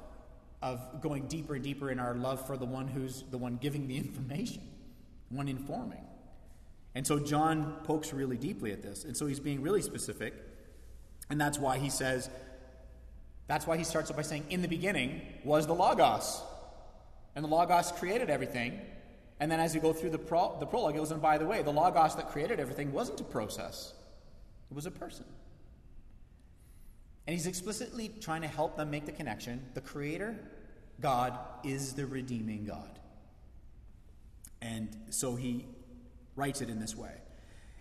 of 0.61 1.01
going 1.01 1.25
deeper 1.25 1.55
and 1.55 1.63
deeper 1.63 1.89
in 1.89 1.99
our 1.99 2.13
love 2.13 2.45
for 2.45 2.55
the 2.55 2.67
one 2.67 2.87
who's 2.87 3.23
the 3.31 3.39
one 3.39 3.57
giving 3.57 3.87
the 3.87 3.97
information, 4.05 4.61
one 5.29 5.47
informing. 5.47 6.05
And 6.93 7.07
so 7.07 7.17
John 7.17 7.77
pokes 7.83 8.13
really 8.13 8.37
deeply 8.37 8.71
at 8.73 8.83
this. 8.83 9.05
And 9.05 9.17
so 9.17 9.25
he's 9.25 9.39
being 9.39 9.59
really 9.63 9.81
specific. 9.81 10.35
And 11.31 11.41
that's 11.41 11.57
why 11.57 11.79
he 11.79 11.89
says, 11.89 12.29
that's 13.47 13.65
why 13.65 13.77
he 13.77 13.85
starts 13.85 14.11
off 14.11 14.17
by 14.17 14.21
saying, 14.21 14.45
In 14.51 14.61
the 14.61 14.67
beginning 14.67 15.19
was 15.43 15.65
the 15.65 15.73
Logos. 15.73 16.43
And 17.35 17.43
the 17.43 17.49
Logos 17.49 17.91
created 17.91 18.29
everything. 18.29 18.81
And 19.39 19.51
then 19.51 19.59
as 19.59 19.75
you 19.75 19.81
go 19.81 19.91
through 19.91 20.11
the, 20.11 20.17
pro- 20.17 20.57
the 20.59 20.65
prologue, 20.65 20.95
it 20.95 20.99
goes, 20.99 21.11
and 21.11 21.21
by 21.21 21.37
the 21.37 21.45
way, 21.45 21.61
the 21.61 21.71
Logos 21.71 22.15
that 22.15 22.29
created 22.29 22.59
everything 22.59 22.93
wasn't 22.93 23.19
a 23.19 23.23
process, 23.25 23.93
it 24.71 24.75
was 24.75 24.85
a 24.85 24.91
person. 24.91 25.25
And 27.27 27.33
he's 27.33 27.47
explicitly 27.47 28.11
trying 28.21 28.41
to 28.41 28.47
help 28.47 28.77
them 28.77 28.91
make 28.91 29.05
the 29.05 29.11
connection. 29.11 29.61
The 29.73 29.81
Creator, 29.81 30.35
God, 31.01 31.37
is 31.63 31.93
the 31.93 32.05
redeeming 32.05 32.65
God. 32.65 32.99
And 34.61 34.95
so 35.09 35.35
he 35.35 35.65
writes 36.35 36.61
it 36.61 36.69
in 36.69 36.79
this 36.79 36.95
way. 36.95 37.11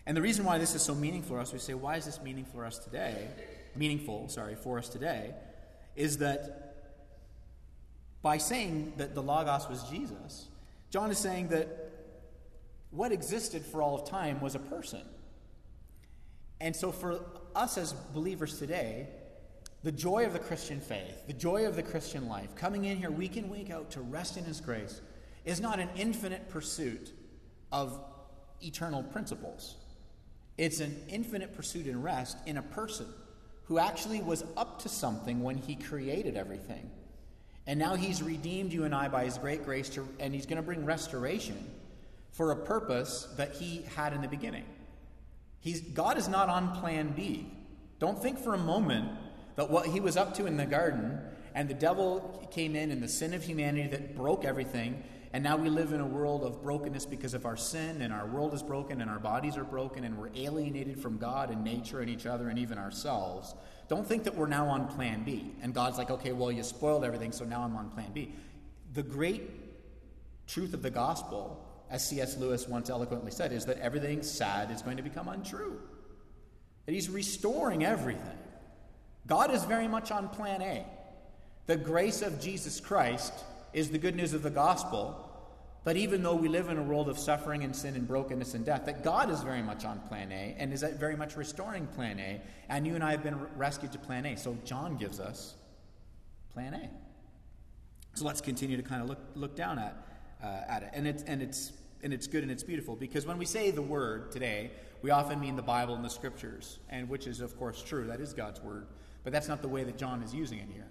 And 0.07 0.17
the 0.17 0.23
reason 0.23 0.45
why 0.45 0.59
this 0.59 0.75
is 0.75 0.83
so 0.83 0.95
meaningful 0.95 1.37
for 1.37 1.41
us, 1.41 1.53
we 1.53 1.59
say, 1.59 1.75
why 1.75 1.97
is 1.97 2.05
this 2.05 2.21
meaningful 2.21 2.61
for 2.61 2.67
us 2.67 2.79
today? 2.79 3.29
Meaningful, 3.77 4.29
sorry, 4.29 4.55
for 4.55 4.79
us 4.79 4.89
today, 4.89 5.35
is 5.97 6.19
that 6.19 6.75
by 8.23 8.39
saying 8.39 8.95
that 8.97 9.15
the 9.15 9.23
Logos 9.23 9.69
was 9.69 9.83
Jesus, 9.85 10.49
John 10.95 11.11
is 11.11 11.19
saying 11.19 11.49
that 11.49 11.91
what 12.93 13.11
existed 13.11 13.67
for 13.67 13.83
all 13.83 13.97
of 13.97 14.09
time 14.09 14.41
was 14.41 14.55
a 14.55 14.61
person. 14.61 15.01
And 16.61 16.77
so, 16.77 16.93
for 16.93 17.19
us 17.57 17.77
as 17.77 17.93
believers 17.93 18.61
today, 18.61 19.09
the 19.83 19.91
joy 19.91 20.25
of 20.25 20.33
the 20.33 20.39
Christian 20.39 20.79
faith, 20.79 21.27
the 21.27 21.33
joy 21.33 21.67
of 21.67 21.75
the 21.75 21.83
Christian 21.83 22.29
life, 22.29 22.55
coming 22.55 22.85
in 22.85 22.97
here 22.99 23.11
week 23.11 23.37
in, 23.37 23.51
week 23.51 23.71
out 23.71 23.91
to 23.91 24.03
rest 24.03 24.37
in 24.37 24.45
His 24.45 24.61
grace, 24.61 25.01
is 25.45 25.61
not 25.61 25.81
an 25.81 25.89
infinite 25.97 26.49
pursuit 26.49 27.13
of 27.73 27.99
eternal 28.63 29.03
principles. 29.03 29.75
It's 30.57 30.79
an 30.79 30.95
infinite 31.09 31.57
pursuit 31.57 31.87
and 31.87 32.05
rest 32.05 32.37
in 32.47 32.57
a 32.57 32.63
person 32.63 33.07
who 33.65 33.81
actually 33.81 34.23
was 34.23 34.45
up 34.57 34.83
to 34.83 34.89
something 34.89 35.43
when 35.43 35.57
He 35.57 35.75
created 35.75 36.37
everything 36.37 36.89
and 37.67 37.79
now 37.79 37.95
he's 37.95 38.23
redeemed 38.23 38.73
you 38.73 38.85
and 38.85 38.95
I 38.95 39.09
by 39.09 39.25
his 39.25 39.39
great 39.39 39.65
grace, 39.65 39.89
to, 39.91 40.07
and 40.21 40.35
he's 40.35 40.47
going 40.47 40.57
to 40.57 40.63
bring 40.63 40.85
restoration 40.85 41.71
for 42.33 42.51
a 42.51 42.57
purpose 42.57 43.29
that 43.37 43.55
he 43.55 43.83
had 43.95 44.13
in 44.13 44.21
the 44.21 44.29
beginning. 44.29 44.65
He's, 45.61 45.81
God 45.81 46.19
is 46.19 46.29
not 46.29 46.49
on 46.49 46.75
plan 46.81 47.15
B. 47.17 47.51
Don't 47.99 48.21
think 48.21 48.39
for 48.39 48.55
a 48.55 48.59
moment 48.59 49.11
that 49.57 49.71
what 49.71 49.87
he 49.87 50.01
was 50.01 50.17
up 50.17 50.35
to 50.35 50.47
in 50.47 50.57
the 50.57 50.67
garden 50.67 51.21
and 51.55 51.69
the 51.69 51.75
devil 51.75 52.47
came 52.51 52.75
in 52.75 52.91
and 52.91 53.03
the 53.03 53.09
sin 53.09 53.33
of 53.33 53.43
humanity 53.43 53.89
that 53.89 54.17
broke 54.17 54.45
everything, 54.45 55.03
and 55.33 55.43
now 55.43 55.57
we 55.57 55.69
live 55.69 55.93
in 55.93 56.01
a 56.01 56.07
world 56.07 56.43
of 56.43 56.63
brokenness 56.63 57.07
because 57.07 57.33
of 57.33 57.47
our 57.47 57.57
sin, 57.57 58.03
and 58.03 58.13
our 58.13 58.27
world 58.27 58.55
is 58.55 58.63
broken, 58.63 59.01
and 59.01 59.09
our 59.09 59.19
bodies 59.19 59.57
are 59.57 59.65
broken, 59.65 60.05
and 60.05 60.19
we're 60.19 60.31
alienated 60.35 61.01
from 61.01 61.17
God 61.17 61.51
and 61.51 61.65
nature 61.65 62.01
and 62.01 62.11
each 62.11 62.27
other 62.27 62.49
and 62.49 62.59
even 62.59 62.77
ourselves. 62.77 63.55
Don't 63.89 64.07
think 64.07 64.25
that 64.25 64.35
we're 64.35 64.47
now 64.47 64.67
on 64.69 64.89
plan 64.89 65.25
B. 65.25 65.53
And 65.63 65.75
God's 65.75 65.99
like, 65.99 66.11
okay, 66.11 66.33
well, 66.33 66.51
you 66.51 66.63
spoiled 66.63 67.05
everything, 67.05 67.33
so 67.33 67.45
now 67.45 67.63
I'm 67.63 67.77
on 67.77 67.91
plan 67.91 68.11
B. 68.13 68.33
The 68.95 69.03
great 69.03 69.51
truth 70.47 70.75
of 70.75 70.83
the 70.83 70.91
gospel, 70.91 71.65
as 71.91 72.07
C.S. 72.09 72.37
Lewis 72.39 72.67
once 72.67 72.91
eloquently 72.91 73.31
said, 73.31 73.53
is 73.53 73.67
that 73.67 73.79
everything 73.79 74.23
sad 74.23 74.71
is 74.71 74.83
going 74.83 74.97
to 74.97 75.03
become 75.03 75.29
untrue. 75.29 75.81
That 76.87 76.93
he's 76.93 77.11
restoring 77.11 77.85
everything. 77.85 78.39
God 79.27 79.53
is 79.53 79.65
very 79.65 79.89
much 79.89 80.11
on 80.11 80.29
plan 80.29 80.63
A. 80.63 80.85
The 81.67 81.77
grace 81.77 82.23
of 82.23 82.41
Jesus 82.41 82.81
Christ 82.81 83.33
is 83.73 83.91
the 83.91 83.99
good 83.99 84.15
news 84.15 84.35
of 84.35 84.43
the 84.43 84.51
gospel 84.51 85.24
but 85.85 85.99
even 85.99 86.23
though 86.23 86.35
we 86.35 86.49
live 86.49 86.71
in 86.71 86.79
a 86.79 86.83
world 86.83 87.11
of 87.11 87.19
suffering 87.19 87.63
and 87.63 87.77
sin 87.77 87.95
and 87.95 88.09
brokenness 88.09 88.55
and 88.55 88.65
death, 88.65 88.87
that 88.87 89.05
God 89.05 89.31
is 89.31 89.43
very 89.43 89.61
much 89.63 89.85
on 89.85 90.01
plan 90.01 90.33
A 90.33 90.57
and 90.59 90.73
is 90.73 90.83
very 90.99 91.15
much 91.15 91.37
restoring 91.37 91.87
plan 91.89 92.19
A. 92.19 92.41
And 92.71 92.87
you 92.87 92.95
and 92.95 93.05
I 93.05 93.11
have 93.11 93.23
been 93.23 93.39
rescued 93.55 93.93
to 93.93 93.99
plan 93.99 94.25
A. 94.25 94.37
So 94.37 94.57
John 94.65 94.97
gives 94.97 95.21
us 95.21 95.55
plan 96.55 96.73
A. 96.73 96.89
So 98.19 98.25
let's 98.25 98.41
continue 98.41 98.79
to 98.79 98.83
kind 98.83 99.03
of 99.03 99.09
look, 99.11 99.19
look 99.35 99.55
down 99.55 99.79
at, 99.79 99.95
uh, 100.43 100.63
at 100.69 100.85
it. 100.85 100.91
And 100.95 101.07
it's, 101.07 101.23
and, 101.25 101.43
it's, 101.43 101.73
and 102.03 102.15
it's 102.15 102.27
good 102.27 102.43
and 102.43 102.51
it's 102.51 102.63
beautiful 102.63 102.97
because 102.97 103.27
when 103.27 103.37
we 103.37 103.45
say 103.45 103.71
the 103.71 103.83
word 103.83 104.33
today, 104.33 104.71
we 105.03 105.11
often 105.11 105.39
mean 105.39 105.55
the 105.55 105.63
Bible 105.63 105.95
and 105.95 106.03
the 106.03 106.09
scriptures, 106.09 106.79
and 106.89 107.11
which 107.11 107.27
is, 107.27 107.43
of 107.43 107.59
course, 107.59 107.83
true. 107.83 108.07
That 108.07 108.21
is 108.21 108.33
God's 108.33 108.63
word. 108.63 108.87
But 109.23 109.35
that's 109.35 109.49
not 109.49 109.61
the 109.61 109.69
way 109.69 109.85
that 109.85 109.99
John 109.99 110.23
is 110.23 110.35
using 110.35 110.61
it 110.61 110.69
here. 110.73 110.87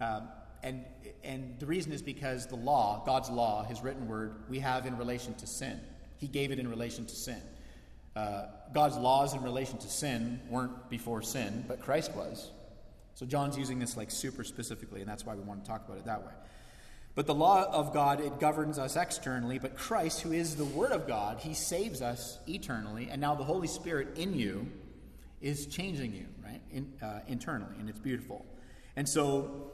Um, 0.00 0.28
and, 0.62 0.84
and 1.24 1.58
the 1.58 1.66
reason 1.66 1.92
is 1.92 2.02
because 2.02 2.46
the 2.46 2.56
law, 2.56 3.02
God's 3.04 3.30
law, 3.30 3.64
his 3.64 3.82
written 3.82 4.08
word, 4.08 4.44
we 4.48 4.58
have 4.60 4.86
in 4.86 4.96
relation 4.96 5.34
to 5.34 5.46
sin. 5.46 5.80
He 6.18 6.26
gave 6.26 6.50
it 6.52 6.58
in 6.58 6.68
relation 6.68 7.06
to 7.06 7.14
sin. 7.14 7.40
Uh, 8.14 8.46
God's 8.74 8.96
laws 8.96 9.34
in 9.34 9.42
relation 9.42 9.78
to 9.78 9.88
sin 9.88 10.40
weren't 10.48 10.90
before 10.90 11.22
sin, 11.22 11.64
but 11.66 11.80
Christ 11.80 12.14
was. 12.14 12.50
So 13.14 13.26
John's 13.26 13.56
using 13.56 13.78
this 13.78 13.96
like 13.96 14.10
super 14.10 14.44
specifically, 14.44 15.00
and 15.00 15.08
that's 15.08 15.24
why 15.24 15.34
we 15.34 15.42
want 15.42 15.64
to 15.64 15.70
talk 15.70 15.86
about 15.86 15.98
it 15.98 16.06
that 16.06 16.22
way. 16.22 16.32
But 17.14 17.26
the 17.26 17.34
law 17.34 17.64
of 17.64 17.92
God, 17.92 18.20
it 18.20 18.38
governs 18.38 18.78
us 18.78 18.96
externally, 18.96 19.58
but 19.58 19.76
Christ, 19.76 20.22
who 20.22 20.32
is 20.32 20.56
the 20.56 20.64
Word 20.64 20.92
of 20.92 21.06
God, 21.06 21.38
he 21.40 21.54
saves 21.54 22.02
us 22.02 22.38
eternally, 22.48 23.08
and 23.10 23.20
now 23.20 23.34
the 23.34 23.44
Holy 23.44 23.66
Spirit 23.66 24.16
in 24.16 24.34
you 24.34 24.66
is 25.40 25.66
changing 25.66 26.14
you, 26.14 26.26
right, 26.44 26.60
in, 26.70 26.92
uh, 27.02 27.20
internally, 27.26 27.74
and 27.78 27.88
it's 27.88 27.98
beautiful. 27.98 28.46
And 28.96 29.08
so 29.08 29.72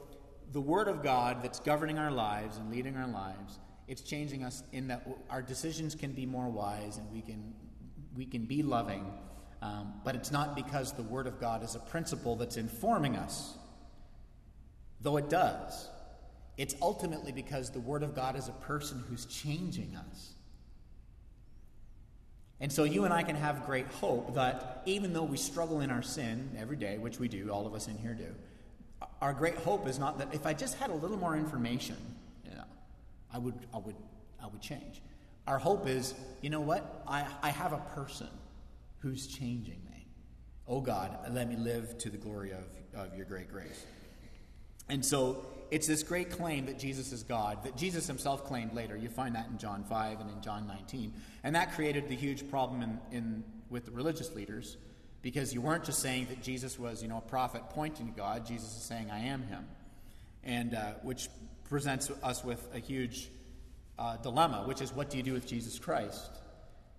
the 0.53 0.61
Word 0.61 0.89
of 0.89 1.03
God 1.03 1.43
that's 1.43 1.61
governing 1.61 1.99
our 1.99 2.11
lives 2.11 2.57
and 2.59 2.71
leading 2.71 2.97
our 2.97 3.09
lives, 3.09 3.59
it's 3.89 4.03
changing 4.03 4.45
us 4.45 4.63
in 4.73 4.89
that 4.89 5.07
our 5.31 5.43
decisions 5.43 5.95
can 5.95 6.13
be 6.13 6.27
more 6.27 6.49
wise 6.49 6.99
and 6.99 7.11
we 7.13 7.21
can, 7.21 7.55
we 8.17 8.27
can 8.27 8.45
be 8.45 8.63
loving. 8.63 9.05
Um, 9.63 9.95
but 10.05 10.15
it's 10.15 10.31
not 10.31 10.55
because 10.55 10.93
the 10.93 11.03
Word 11.03 11.27
of 11.27 11.41
God 11.41 11.63
is 11.63 11.75
a 11.75 11.79
principle 11.79 12.37
that's 12.37 12.57
informing 12.57 13.17
us. 13.17 13.57
though 15.01 15.19
it 15.19 15.29
does, 15.29 15.89
it's 16.57 16.75
ultimately 16.81 17.33
because 17.33 17.71
the 17.71 17.81
Word 17.81 18.03
of 18.03 18.15
God 18.15 18.37
is 18.37 18.49
a 18.49 18.53
person 18.53 19.05
who's 19.09 19.27
changing 19.27 19.95
us. 19.97 20.33
And 22.61 22.73
so 22.73 22.85
you 22.85 23.05
and 23.05 23.13
I 23.13 23.23
can 23.23 23.37
have 23.37 23.67
great 23.67 23.87
hope 23.87 24.35
that 24.35 24.83
even 24.87 25.13
though 25.13 25.25
we 25.25 25.37
struggle 25.37 25.81
in 25.81 25.91
our 25.91 26.03
sin 26.03 26.57
every 26.59 26.77
day, 26.77 26.97
which 26.97 27.19
we 27.19 27.29
do, 27.29 27.51
all 27.51 27.67
of 27.67 27.75
us 27.75 27.87
in 27.87 27.99
here 27.99 28.15
do, 28.15 28.35
our 29.21 29.33
great 29.33 29.57
hope 29.57 29.87
is 29.87 29.99
not 29.99 30.19
that 30.19 30.35
if 30.35 30.47
I 30.47 30.53
just 30.53 30.77
had 30.79 30.91
a 30.91 30.95
little 30.95 31.17
more 31.17 31.37
information, 31.37 31.97
you 32.45 32.53
know, 32.53 32.65
I 33.33 33.39
would, 33.39 33.55
I 33.75 33.79
would, 33.79 33.97
I 34.43 34.47
would 34.47 34.61
change. 34.61 35.03
Our 35.47 35.59
hope 35.59 35.87
is, 35.87 36.15
you 36.43 36.51
know 36.51 36.61
what? 36.61 37.03
I, 37.07 37.27
I 37.43 37.51
have 37.51 37.73
a 37.73 37.83
person 37.95 38.29
who's 38.99 39.27
changing 39.27 39.81
me. 39.91 40.07
Oh 40.67 40.81
God, 40.81 41.17
let 41.31 41.49
me 41.49 41.57
live 41.57 41.97
to 41.99 42.11
the 42.11 42.17
glory 42.17 42.51
of, 42.51 42.65
of 42.95 43.17
your 43.17 43.25
great 43.25 43.51
grace. 43.51 43.87
And 44.89 45.05
so 45.05 45.45
it's 45.71 45.87
this 45.87 46.03
great 46.03 46.31
claim 46.31 46.67
that 46.67 46.79
Jesus 46.79 47.13
is 47.13 47.23
God 47.23 47.65
that 47.65 47.77
Jesus 47.77 48.07
himself 48.07 48.45
claimed 48.45 48.73
later. 48.73 48.97
You 48.97 49.09
find 49.09 49.35
that 49.35 49.49
in 49.49 49.59
John 49.59 49.85
5 49.85 50.21
and 50.21 50.31
in 50.31 50.41
John 50.41 50.67
19. 50.67 51.13
And 51.45 51.55
that 51.55 51.73
created 51.73 52.09
the 52.09 52.17
huge 52.17 52.49
problem 52.51 52.83
in, 52.83 53.01
in, 53.13 53.45
with 53.71 53.85
the 53.85 53.91
religious 53.91 54.33
leaders 54.35 54.77
because 55.27 55.53
you 55.53 55.61
weren't 55.61 55.83
just 55.83 55.99
saying 55.99 56.29
that 56.29 56.41
Jesus 56.41 56.79
was, 56.79 57.03
you 57.03 57.09
know, 57.09 57.19
a 57.19 57.29
prophet 57.29 57.61
pointing 57.71 58.07
to 58.07 58.13
God. 58.13 58.47
Jesus 58.47 58.77
is 58.77 58.83
saying, 58.85 59.11
I 59.11 59.25
am 59.25 59.43
him. 59.43 59.67
And 60.45 60.73
uh, 60.73 60.93
which 61.03 61.29
presents 61.65 62.13
us 62.23 62.45
with 62.45 62.65
a 62.73 62.79
huge 62.79 63.29
uh, 63.99 64.19
dilemma, 64.19 64.63
which 64.67 64.81
is 64.81 64.93
what 64.93 65.11
do 65.11 65.17
you 65.17 65.25
do 65.25 65.33
with 65.33 65.45
Jesus 65.45 65.81
Christ? 65.81 66.31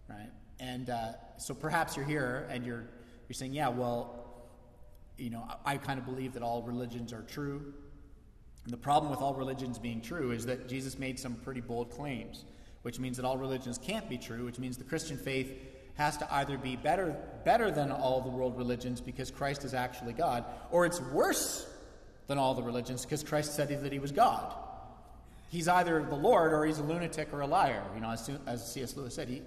Right? 0.09 0.29
And 0.59 0.89
uh, 0.89 1.13
so 1.37 1.53
perhaps 1.53 1.95
you're 1.95 2.05
here 2.05 2.45
and 2.49 2.65
you're, 2.65 2.83
you're 3.29 3.33
saying, 3.33 3.53
yeah, 3.53 3.69
well, 3.69 4.43
you 5.17 5.29
know, 5.29 5.47
I, 5.65 5.75
I 5.75 5.77
kind 5.77 5.97
of 5.97 6.05
believe 6.05 6.33
that 6.33 6.43
all 6.43 6.61
religions 6.63 7.13
are 7.13 7.21
true. 7.21 7.73
And 8.65 8.73
the 8.73 8.77
problem 8.77 9.09
with 9.09 9.21
all 9.21 9.35
religions 9.35 9.79
being 9.79 10.01
true 10.01 10.31
is 10.31 10.45
that 10.47 10.67
Jesus 10.67 10.99
made 10.99 11.17
some 11.17 11.35
pretty 11.35 11.61
bold 11.61 11.91
claims, 11.91 12.43
which 12.81 12.99
means 12.99 13.15
that 13.15 13.25
all 13.25 13.37
religions 13.37 13.77
can't 13.77 14.09
be 14.09 14.17
true, 14.17 14.43
which 14.43 14.59
means 14.59 14.75
the 14.75 14.83
Christian 14.83 15.15
faith 15.15 15.49
has 15.97 16.15
to 16.17 16.33
either 16.35 16.57
be 16.57 16.75
better, 16.75 17.15
better 17.43 17.71
than 17.71 17.91
all 17.91 18.21
the 18.21 18.29
world 18.29 18.55
religions 18.55 19.01
because 19.01 19.31
Christ 19.31 19.65
is 19.65 19.73
actually 19.73 20.13
God, 20.13 20.45
or 20.71 20.85
it's 20.85 21.01
worse 21.01 21.67
than 22.27 22.37
all 22.37 22.53
the 22.53 22.61
religions 22.61 23.03
because 23.03 23.23
Christ 23.23 23.55
said 23.55 23.69
that 23.69 23.91
he 23.91 23.99
was 23.99 24.11
God. 24.11 24.53
He's 25.49 25.67
either 25.67 26.03
the 26.03 26.15
Lord 26.15 26.53
or 26.53 26.65
he's 26.65 26.77
a 26.77 26.83
lunatic 26.83 27.33
or 27.33 27.41
a 27.41 27.47
liar. 27.47 27.83
You 27.95 28.01
know, 28.01 28.11
as, 28.11 28.29
as 28.45 28.71
C.S. 28.71 28.95
Lewis 28.95 29.15
said, 29.15 29.27
he, 29.27 29.41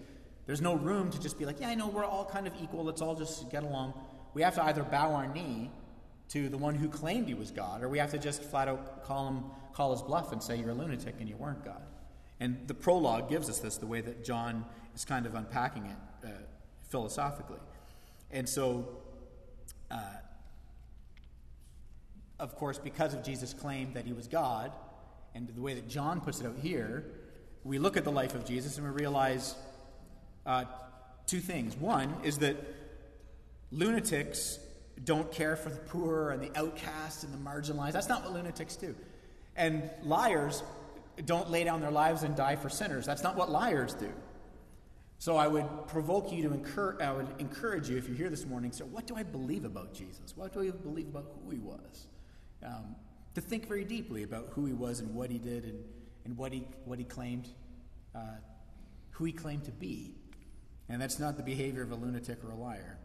there's 0.46 0.60
no 0.60 0.74
room 0.74 1.10
to 1.10 1.20
just 1.20 1.38
be 1.38 1.44
like, 1.44 1.60
yeah, 1.60 1.68
I 1.68 1.74
know 1.74 1.88
we're 1.88 2.04
all 2.04 2.24
kind 2.24 2.46
of 2.46 2.52
equal. 2.60 2.84
Let's 2.84 3.02
all 3.02 3.14
just 3.14 3.48
get 3.50 3.62
along. 3.62 3.94
We 4.34 4.42
have 4.42 4.54
to 4.56 4.64
either 4.64 4.82
bow 4.82 5.14
our 5.14 5.32
knee 5.32 5.70
to 6.30 6.48
the 6.48 6.58
one 6.58 6.74
who 6.74 6.88
claimed 6.88 7.28
he 7.28 7.34
was 7.34 7.50
God, 7.50 7.82
or 7.82 7.88
we 7.88 7.98
have 7.98 8.10
to 8.12 8.18
just 8.18 8.42
flat 8.42 8.66
out 8.66 9.04
call 9.04 9.28
him, 9.28 9.44
call 9.72 9.92
his 9.92 10.02
bluff 10.02 10.32
and 10.32 10.42
say 10.42 10.56
you're 10.56 10.70
a 10.70 10.74
lunatic 10.74 11.16
and 11.20 11.28
you 11.28 11.36
weren't 11.36 11.64
God. 11.64 11.82
And 12.40 12.66
the 12.66 12.74
prologue 12.74 13.28
gives 13.28 13.50
us 13.50 13.58
this, 13.58 13.76
the 13.76 13.86
way 13.86 14.00
that 14.00 14.24
John 14.24 14.64
is 14.94 15.04
kind 15.04 15.26
of 15.26 15.34
unpacking 15.34 15.84
it 15.84 15.96
uh, 16.24 16.28
philosophically. 16.88 17.58
And 18.30 18.48
so, 18.48 18.88
uh, 19.90 20.00
of 22.38 22.56
course, 22.56 22.78
because 22.78 23.14
of 23.14 23.22
Jesus' 23.22 23.52
claim 23.52 23.92
that 23.94 24.04
he 24.04 24.12
was 24.12 24.28
God, 24.28 24.72
and 25.34 25.48
the 25.48 25.60
way 25.60 25.74
that 25.74 25.88
John 25.88 26.20
puts 26.20 26.40
it 26.40 26.46
out 26.46 26.56
here, 26.60 27.04
we 27.64 27.78
look 27.78 27.96
at 27.96 28.04
the 28.04 28.12
life 28.12 28.34
of 28.34 28.44
Jesus 28.44 28.78
and 28.78 28.86
we 28.86 28.92
realize 28.92 29.54
uh, 30.46 30.64
two 31.26 31.40
things. 31.40 31.76
One 31.76 32.14
is 32.24 32.38
that 32.38 32.56
lunatics 33.70 34.58
don't 35.04 35.30
care 35.30 35.56
for 35.56 35.70
the 35.70 35.78
poor 35.78 36.30
and 36.30 36.42
the 36.42 36.56
outcasts 36.58 37.22
and 37.22 37.32
the 37.32 37.38
marginalized. 37.38 37.92
That's 37.92 38.08
not 38.08 38.24
what 38.24 38.32
lunatics 38.32 38.76
do. 38.76 38.94
And 39.56 39.90
liars 40.02 40.62
don't 41.26 41.50
lay 41.50 41.64
down 41.64 41.80
their 41.80 41.90
lives 41.90 42.22
and 42.22 42.34
die 42.34 42.56
for 42.56 42.68
sinners. 42.68 43.06
That's 43.06 43.22
not 43.22 43.36
what 43.36 43.50
liars 43.50 43.94
do. 43.94 44.10
So 45.20 45.36
I 45.36 45.48
would 45.48 45.66
provoke 45.86 46.32
you 46.32 46.48
to 46.48 46.54
encourage, 46.54 47.02
I 47.02 47.12
would 47.12 47.28
encourage 47.38 47.90
you, 47.90 47.98
if 47.98 48.08
you're 48.08 48.16
here 48.16 48.30
this 48.30 48.46
morning, 48.46 48.72
so 48.72 48.86
what 48.86 49.06
do 49.06 49.14
I 49.16 49.22
believe 49.22 49.66
about 49.66 49.92
Jesus? 49.92 50.34
What 50.34 50.54
do 50.54 50.62
I 50.62 50.70
believe 50.70 51.08
about 51.08 51.30
who 51.44 51.50
he 51.50 51.58
was? 51.58 52.06
Um, 52.64 52.96
to 53.34 53.42
think 53.42 53.68
very 53.68 53.84
deeply 53.84 54.22
about 54.22 54.48
who 54.52 54.64
he 54.64 54.72
was 54.72 55.00
and 55.00 55.14
what 55.14 55.28
he 55.30 55.36
did 55.36 55.64
and, 55.64 55.84
and 56.24 56.38
what, 56.38 56.54
he, 56.54 56.66
what 56.86 56.98
he 56.98 57.04
claimed, 57.04 57.48
uh, 58.14 58.38
who 59.10 59.26
he 59.26 59.32
claimed 59.32 59.64
to 59.64 59.72
be. 59.72 60.14
And 60.88 61.02
that's 61.02 61.18
not 61.18 61.36
the 61.36 61.42
behavior 61.42 61.82
of 61.82 61.92
a 61.92 61.96
lunatic 61.96 62.42
or 62.42 62.52
a 62.52 62.56
liar. 62.56 62.96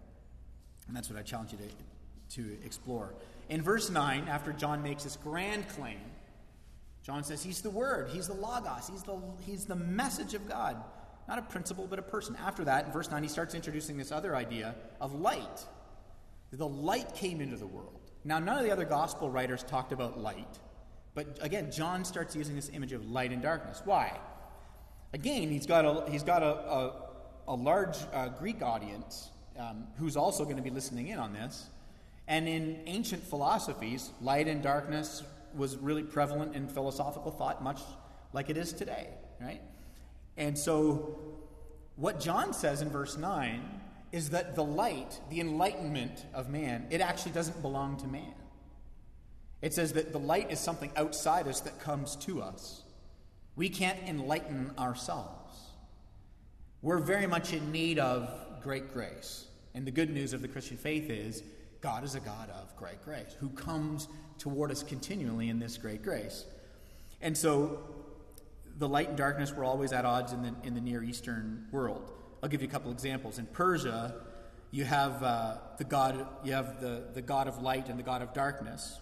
And 0.87 0.95
that's 0.95 1.09
what 1.09 1.19
I 1.19 1.21
challenge 1.21 1.51
you 1.51 1.57
to, 2.29 2.43
to 2.43 2.65
explore. 2.65 3.13
In 3.49 3.61
verse 3.61 3.89
9, 3.89 4.29
after 4.29 4.53
John 4.53 4.81
makes 4.81 5.03
this 5.03 5.17
grand 5.17 5.67
claim, 5.67 5.99
John 7.03 7.25
says 7.25 7.43
he's 7.43 7.61
the 7.61 7.69
Word, 7.69 8.09
he's 8.09 8.27
the 8.27 8.35
Logos, 8.35 8.87
he's 8.89 9.03
the, 9.03 9.19
he's 9.45 9.65
the 9.65 9.75
message 9.75 10.33
of 10.33 10.47
God. 10.47 10.81
Not 11.27 11.39
a 11.39 11.41
principle, 11.41 11.87
but 11.89 11.97
a 11.97 12.03
person. 12.03 12.35
After 12.35 12.63
that, 12.65 12.85
in 12.85 12.91
verse 12.91 13.09
9, 13.09 13.23
he 13.23 13.29
starts 13.29 13.55
introducing 13.55 13.97
this 13.97 14.11
other 14.11 14.35
idea 14.35 14.75
of 15.01 15.13
light. 15.13 15.65
The 16.51 16.67
light 16.67 17.15
came 17.15 17.41
into 17.41 17.57
the 17.57 17.67
world. 17.67 17.99
Now, 18.23 18.39
none 18.39 18.57
of 18.57 18.63
the 18.63 18.71
other 18.71 18.85
gospel 18.85 19.29
writers 19.29 19.63
talked 19.63 19.91
about 19.91 20.19
light, 20.19 20.59
but 21.13 21.39
again, 21.41 21.71
John 21.71 22.03
starts 22.03 22.35
using 22.35 22.55
this 22.55 22.69
image 22.69 22.91
of 22.91 23.09
light 23.09 23.31
and 23.31 23.41
darkness. 23.41 23.81
Why? 23.85 24.19
Again, 25.13 25.49
he's 25.49 25.65
got 25.65 25.85
a, 25.85 26.09
he's 26.11 26.23
got 26.23 26.43
a, 26.43 26.47
a, 26.47 26.93
a 27.47 27.55
large 27.55 27.97
uh, 28.13 28.29
Greek 28.29 28.61
audience 28.61 29.29
um, 29.57 29.87
who's 29.97 30.17
also 30.17 30.43
going 30.43 30.57
to 30.57 30.61
be 30.61 30.69
listening 30.69 31.07
in 31.07 31.19
on 31.19 31.33
this. 31.33 31.69
And 32.27 32.47
in 32.47 32.81
ancient 32.85 33.23
philosophies, 33.23 34.11
light 34.21 34.47
and 34.47 34.61
darkness 34.61 35.23
was 35.55 35.77
really 35.77 36.03
prevalent 36.03 36.55
in 36.55 36.67
philosophical 36.67 37.31
thought, 37.31 37.63
much 37.63 37.79
like 38.33 38.49
it 38.49 38.57
is 38.57 38.73
today, 38.73 39.07
right? 39.39 39.61
And 40.37 40.57
so, 40.57 41.17
what 41.95 42.19
John 42.19 42.53
says 42.53 42.81
in 42.81 42.89
verse 42.89 43.17
9 43.17 43.61
is 44.11 44.29
that 44.31 44.55
the 44.55 44.63
light, 44.63 45.19
the 45.29 45.39
enlightenment 45.39 46.25
of 46.33 46.49
man, 46.49 46.87
it 46.89 47.01
actually 47.01 47.31
doesn't 47.31 47.61
belong 47.61 47.97
to 47.97 48.07
man. 48.07 48.33
It 49.61 49.73
says 49.73 49.93
that 49.93 50.11
the 50.11 50.19
light 50.19 50.51
is 50.51 50.59
something 50.59 50.91
outside 50.95 51.47
us 51.47 51.61
that 51.61 51.79
comes 51.79 52.15
to 52.17 52.41
us. 52.41 52.83
We 53.55 53.69
can't 53.69 53.99
enlighten 54.07 54.71
ourselves. 54.77 55.57
We're 56.81 56.99
very 56.99 57.27
much 57.27 57.53
in 57.53 57.71
need 57.71 57.97
of 57.97 58.29
great 58.61 58.93
grace. 58.93 59.47
And 59.73 59.85
the 59.87 59.91
good 59.91 60.09
news 60.09 60.33
of 60.33 60.41
the 60.41 60.47
Christian 60.47 60.77
faith 60.77 61.09
is 61.09 61.43
God 61.81 62.03
is 62.03 62.15
a 62.15 62.19
God 62.19 62.49
of 62.51 62.75
great 62.75 63.03
grace 63.03 63.35
who 63.39 63.49
comes 63.49 64.07
toward 64.37 64.71
us 64.71 64.83
continually 64.83 65.49
in 65.49 65.59
this 65.59 65.77
great 65.77 66.03
grace. 66.03 66.45
And 67.21 67.37
so 67.37 67.79
the 68.77 68.87
light 68.87 69.09
and 69.09 69.17
darkness 69.17 69.53
were 69.53 69.63
always 69.63 69.93
at 69.93 70.05
odds 70.05 70.33
in 70.33 70.41
the, 70.41 70.53
in 70.63 70.73
the 70.73 70.81
Near 70.81 71.03
Eastern 71.03 71.67
world. 71.71 72.11
I'll 72.43 72.49
give 72.49 72.61
you 72.61 72.67
a 72.67 72.71
couple 72.71 72.91
examples. 72.91 73.39
In 73.39 73.45
Persia, 73.45 74.15
you 74.71 74.83
have 74.83 75.23
uh, 75.23 75.57
the 75.77 75.83
God, 75.83 76.27
you 76.43 76.53
have 76.53 76.81
the, 76.81 77.05
the 77.13 77.21
God 77.21 77.47
of 77.47 77.61
light 77.61 77.89
and 77.89 77.97
the 77.97 78.03
God 78.03 78.21
of 78.21 78.33
darkness. 78.33 78.99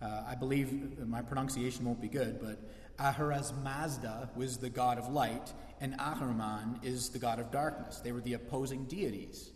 Uh, 0.00 0.22
I 0.28 0.36
believe 0.36 0.98
my 1.06 1.22
pronunciation 1.22 1.84
won't 1.84 2.00
be 2.00 2.08
good, 2.08 2.40
but 2.40 2.60
Ahura 3.00 3.42
Mazda 3.62 4.30
was 4.36 4.58
the 4.58 4.70
god 4.70 4.98
of 4.98 5.08
light, 5.08 5.52
and 5.80 5.96
Ahriman 5.98 6.84
is 6.84 7.10
the 7.10 7.18
god 7.18 7.38
of 7.38 7.50
darkness. 7.50 8.00
They 8.00 8.12
were 8.12 8.20
the 8.20 8.34
opposing 8.34 8.84
deities, 8.84 9.50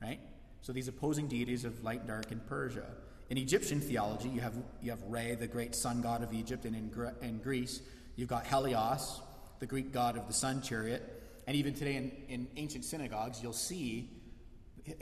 right? 0.00 0.20
So 0.62 0.72
these 0.72 0.88
opposing 0.88 1.26
deities 1.28 1.64
of 1.64 1.82
light 1.82 2.00
and 2.00 2.08
dark 2.08 2.30
in 2.30 2.40
Persia. 2.40 2.86
In 3.30 3.38
Egyptian 3.38 3.80
theology, 3.80 4.28
you 4.28 4.40
have, 4.40 4.54
you 4.82 4.90
have 4.90 5.02
Re, 5.08 5.34
the 5.34 5.46
great 5.46 5.74
sun 5.74 6.02
god 6.02 6.22
of 6.22 6.32
Egypt, 6.32 6.64
and 6.64 6.74
in, 6.74 6.88
Gre- 6.88 7.16
in 7.22 7.38
Greece, 7.38 7.80
You've 8.20 8.28
got 8.28 8.46
Helios, 8.46 9.22
the 9.60 9.66
Greek 9.66 9.94
god 9.94 10.18
of 10.18 10.26
the 10.26 10.34
sun 10.34 10.60
chariot. 10.60 11.22
And 11.46 11.56
even 11.56 11.72
today 11.72 11.96
in, 11.96 12.12
in 12.28 12.48
ancient 12.58 12.84
synagogues, 12.84 13.42
you'll 13.42 13.54
see 13.54 14.10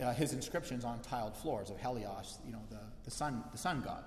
uh, 0.00 0.12
his 0.12 0.33
inscriptions 0.33 0.85
on 0.85 1.00
tiled 1.00 1.37
floors 1.37 1.68
of 1.68 1.81
Helios, 1.81 2.38
you 2.46 2.52
know, 2.52 2.62
the, 2.70 2.78
the, 3.02 3.11
sun, 3.11 3.42
the 3.50 3.59
sun 3.59 3.83
god. 3.85 4.04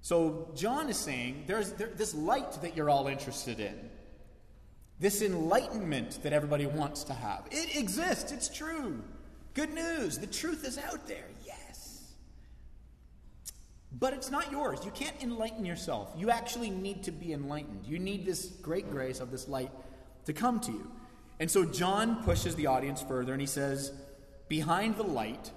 So 0.00 0.48
John 0.56 0.88
is 0.88 0.96
saying 0.96 1.44
there's 1.46 1.72
there, 1.72 1.90
this 1.94 2.14
light 2.14 2.62
that 2.62 2.74
you're 2.74 2.88
all 2.88 3.08
interested 3.08 3.60
in, 3.60 3.90
this 4.98 5.20
enlightenment 5.20 6.22
that 6.22 6.32
everybody 6.32 6.64
wants 6.64 7.04
to 7.04 7.12
have. 7.12 7.44
It 7.50 7.76
exists, 7.76 8.32
it's 8.32 8.48
true. 8.48 9.04
Good 9.52 9.74
news, 9.74 10.18
the 10.18 10.26
truth 10.26 10.66
is 10.66 10.78
out 10.78 11.06
there. 11.06 11.26
But 13.96 14.12
it's 14.12 14.30
not 14.30 14.50
yours. 14.50 14.80
You 14.84 14.90
can't 14.90 15.14
enlighten 15.22 15.64
yourself. 15.64 16.12
You 16.16 16.30
actually 16.30 16.70
need 16.70 17.04
to 17.04 17.12
be 17.12 17.32
enlightened. 17.32 17.86
You 17.86 17.98
need 17.98 18.26
this 18.26 18.46
great 18.46 18.90
grace 18.90 19.20
of 19.20 19.30
this 19.30 19.46
light 19.46 19.70
to 20.26 20.32
come 20.32 20.58
to 20.60 20.72
you. 20.72 20.90
And 21.38 21.50
so 21.50 21.64
John 21.64 22.24
pushes 22.24 22.56
the 22.56 22.66
audience 22.66 23.02
further 23.02 23.32
and 23.32 23.40
he 23.40 23.46
says, 23.46 23.92
Behind 24.48 24.96
the 24.96 25.04
light 25.04 25.52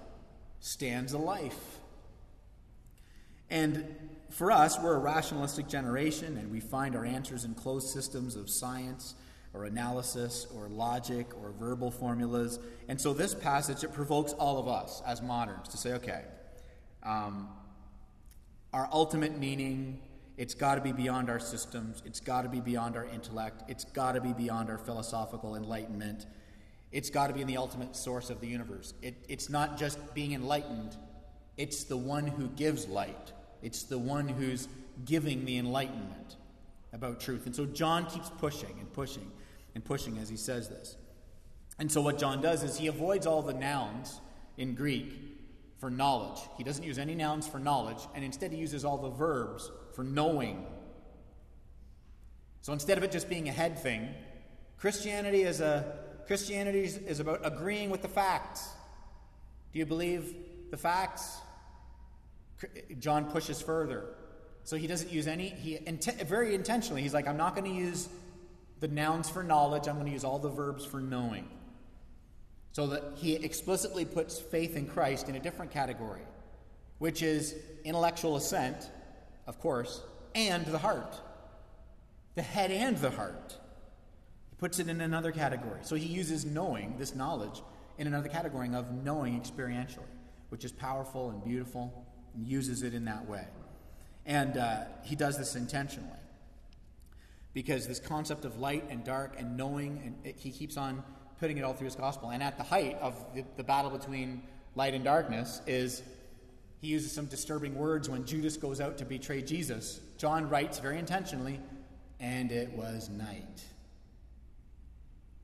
stands 0.59 1.13
a 1.13 1.17
life. 1.17 1.79
And 3.49 3.95
for 4.29 4.51
us, 4.51 4.77
we're 4.79 4.95
a 4.95 4.99
rationalistic 4.99 5.67
generation 5.67 6.37
and 6.37 6.51
we 6.51 6.59
find 6.59 6.95
our 6.95 7.05
answers 7.05 7.43
in 7.43 7.55
closed 7.55 7.89
systems 7.89 8.35
of 8.35 8.49
science 8.49 9.15
or 9.53 9.65
analysis 9.65 10.45
or 10.55 10.67
logic 10.67 11.27
or 11.41 11.51
verbal 11.51 11.89
formulas. 11.89 12.59
And 12.87 12.99
so 12.99 13.13
this 13.13 13.33
passage, 13.33 13.83
it 13.83 13.93
provokes 13.93 14.33
all 14.33 14.59
of 14.59 14.67
us 14.67 15.01
as 15.05 15.21
moderns 15.21 15.69
to 15.69 15.77
say, 15.77 15.93
okay, 15.93 16.23
um, 17.03 17.49
our 18.77 18.87
ultimate 18.91 19.39
meaning 19.39 19.99
It's 20.37 20.53
got 20.53 20.75
to 20.75 20.81
be 20.81 20.91
beyond 20.91 21.31
our 21.31 21.39
systems. 21.39 22.03
It's 22.05 22.19
got 22.19 22.43
to 22.43 22.49
be 22.49 22.59
beyond 22.59 22.95
our 22.95 23.05
intellect. 23.05 23.63
It's 23.67 23.85
got 23.85 24.11
to 24.11 24.21
be 24.21 24.33
beyond 24.33 24.69
our 24.69 24.77
philosophical 24.77 25.55
enlightenment. 25.55 26.27
It's 26.91 27.09
got 27.09 27.27
to 27.27 27.33
be 27.33 27.41
in 27.41 27.47
the 27.47 27.57
ultimate 27.57 27.95
source 27.95 28.29
of 28.29 28.39
the 28.39 28.47
universe. 28.47 28.93
It, 29.01 29.15
it's 29.27 29.49
not 29.49 29.79
just 29.79 30.13
being 30.13 30.33
enlightened, 30.33 30.95
it's 31.57 31.85
the 31.85 31.97
one 31.97 32.27
who 32.27 32.49
gives 32.49 32.87
light. 32.87 33.33
It's 33.63 33.81
the 33.81 33.97
one 33.97 34.27
who's 34.27 34.67
giving 35.05 35.43
the 35.45 35.57
enlightenment 35.57 36.35
about 36.93 37.19
truth. 37.19 37.47
And 37.47 37.55
so 37.55 37.65
John 37.65 38.05
keeps 38.05 38.29
pushing 38.29 38.75
and 38.79 38.93
pushing 38.93 39.31
and 39.73 39.83
pushing 39.83 40.19
as 40.19 40.29
he 40.29 40.37
says 40.37 40.69
this. 40.69 40.97
And 41.79 41.91
so 41.91 42.01
what 42.01 42.19
John 42.19 42.43
does 42.43 42.61
is 42.61 42.77
he 42.77 42.85
avoids 42.85 43.25
all 43.25 43.41
the 43.41 43.55
nouns 43.55 44.21
in 44.55 44.75
Greek 44.75 45.26
for 45.79 45.89
knowledge. 45.89 46.39
He 46.57 46.63
doesn't 46.63 46.83
use 46.83 46.97
any 46.97 47.15
nouns 47.15 47.47
for 47.47 47.59
knowledge, 47.59 47.99
and 48.15 48.23
instead 48.23 48.51
he 48.51 48.57
uses 48.57 48.83
all 48.83 48.97
the 48.97 49.09
verbs 49.09 49.71
for 49.95 50.03
knowing. 50.03 50.65
So 52.61 52.73
instead 52.73 52.97
of 52.97 53.03
it 53.03 53.11
just 53.11 53.29
being 53.29 53.47
a 53.47 53.51
head 53.51 53.79
thing, 53.79 54.09
Christianity 54.77 55.43
is 55.43 55.61
a 55.61 55.99
Christianity 56.27 56.81
is 56.81 57.19
about 57.21 57.39
agreeing 57.43 57.89
with 57.89 58.01
the 58.01 58.09
facts. 58.09 58.67
Do 59.71 59.79
you 59.79 59.85
believe 59.85 60.35
the 60.71 60.77
facts? 60.77 61.37
John 62.99 63.31
pushes 63.31 63.61
further. 63.61 64.03
So 64.65 64.75
he 64.75 64.87
doesn't 64.87 65.09
use 65.09 65.27
any, 65.27 65.47
he 65.47 65.79
very 66.25 66.53
intentionally, 66.53 67.01
he's 67.01 67.13
like, 67.13 67.25
I'm 67.25 67.37
not 67.37 67.55
going 67.55 67.71
to 67.71 67.77
use 67.77 68.09
the 68.81 68.89
nouns 68.89 69.29
for 69.29 69.41
knowledge, 69.41 69.87
I'm 69.87 69.95
going 69.95 70.07
to 70.07 70.11
use 70.11 70.25
all 70.25 70.39
the 70.39 70.49
verbs 70.49 70.83
for 70.83 70.99
knowing. 70.99 71.47
So 72.77 72.85
that 72.85 73.03
he 73.15 73.33
explicitly 73.33 74.05
puts 74.05 74.39
faith 74.39 74.75
in 74.75 74.85
Christ 74.85 75.29
in 75.29 75.33
a 75.33 75.39
different 75.39 75.71
category, 75.71 76.21
which 76.99 77.23
is 77.23 77.55
intellectual 77.83 78.35
assent, 78.35 78.91
of 79.47 79.59
course, 79.59 80.03
and 80.35 80.63
the 80.67 80.77
heart. 80.77 81.19
The 82.35 82.43
head 82.43 82.69
and 82.69 82.95
the 82.95 83.09
heart. 83.09 83.57
He 84.51 84.55
puts 84.57 84.77
it 84.77 84.89
in 84.89 85.01
another 85.01 85.31
category. 85.31 85.79
So 85.81 85.95
he 85.95 86.05
uses 86.05 86.45
knowing, 86.45 86.99
this 86.99 87.15
knowledge, 87.15 87.63
in 87.97 88.05
another 88.05 88.29
category 88.29 88.69
of 88.75 88.91
knowing 89.03 89.41
experientially, 89.41 90.13
which 90.49 90.63
is 90.63 90.71
powerful 90.71 91.31
and 91.31 91.43
beautiful, 91.43 92.05
and 92.35 92.47
uses 92.47 92.83
it 92.83 92.93
in 92.93 93.05
that 93.05 93.27
way. 93.27 93.47
And 94.27 94.55
uh, 94.55 94.81
he 95.01 95.15
does 95.15 95.35
this 95.39 95.55
intentionally. 95.55 96.11
Because 97.55 97.87
this 97.87 97.99
concept 97.99 98.45
of 98.45 98.59
light 98.59 98.83
and 98.91 99.03
dark 99.03 99.33
and 99.39 99.57
knowing, 99.57 99.99
and 100.05 100.15
it, 100.23 100.35
he 100.37 100.51
keeps 100.51 100.77
on 100.77 101.03
putting 101.39 101.57
it 101.57 101.63
all 101.63 101.73
through 101.73 101.85
his 101.85 101.95
gospel. 101.95 102.29
And 102.29 102.41
at 102.41 102.57
the 102.57 102.63
height 102.63 102.97
of 103.01 103.23
the, 103.33 103.43
the 103.55 103.63
battle 103.63 103.91
between 103.91 104.41
light 104.75 104.93
and 104.93 105.03
darkness 105.03 105.61
is 105.67 106.03
he 106.81 106.87
uses 106.87 107.11
some 107.11 107.25
disturbing 107.25 107.75
words 107.75 108.09
when 108.09 108.25
Judas 108.25 108.57
goes 108.57 108.79
out 108.79 108.97
to 108.99 109.05
betray 109.05 109.41
Jesus. 109.41 109.99
John 110.17 110.49
writes 110.49 110.79
very 110.79 110.99
intentionally, 110.99 111.59
and 112.19 112.51
it 112.51 112.71
was 112.73 113.09
night. 113.09 113.63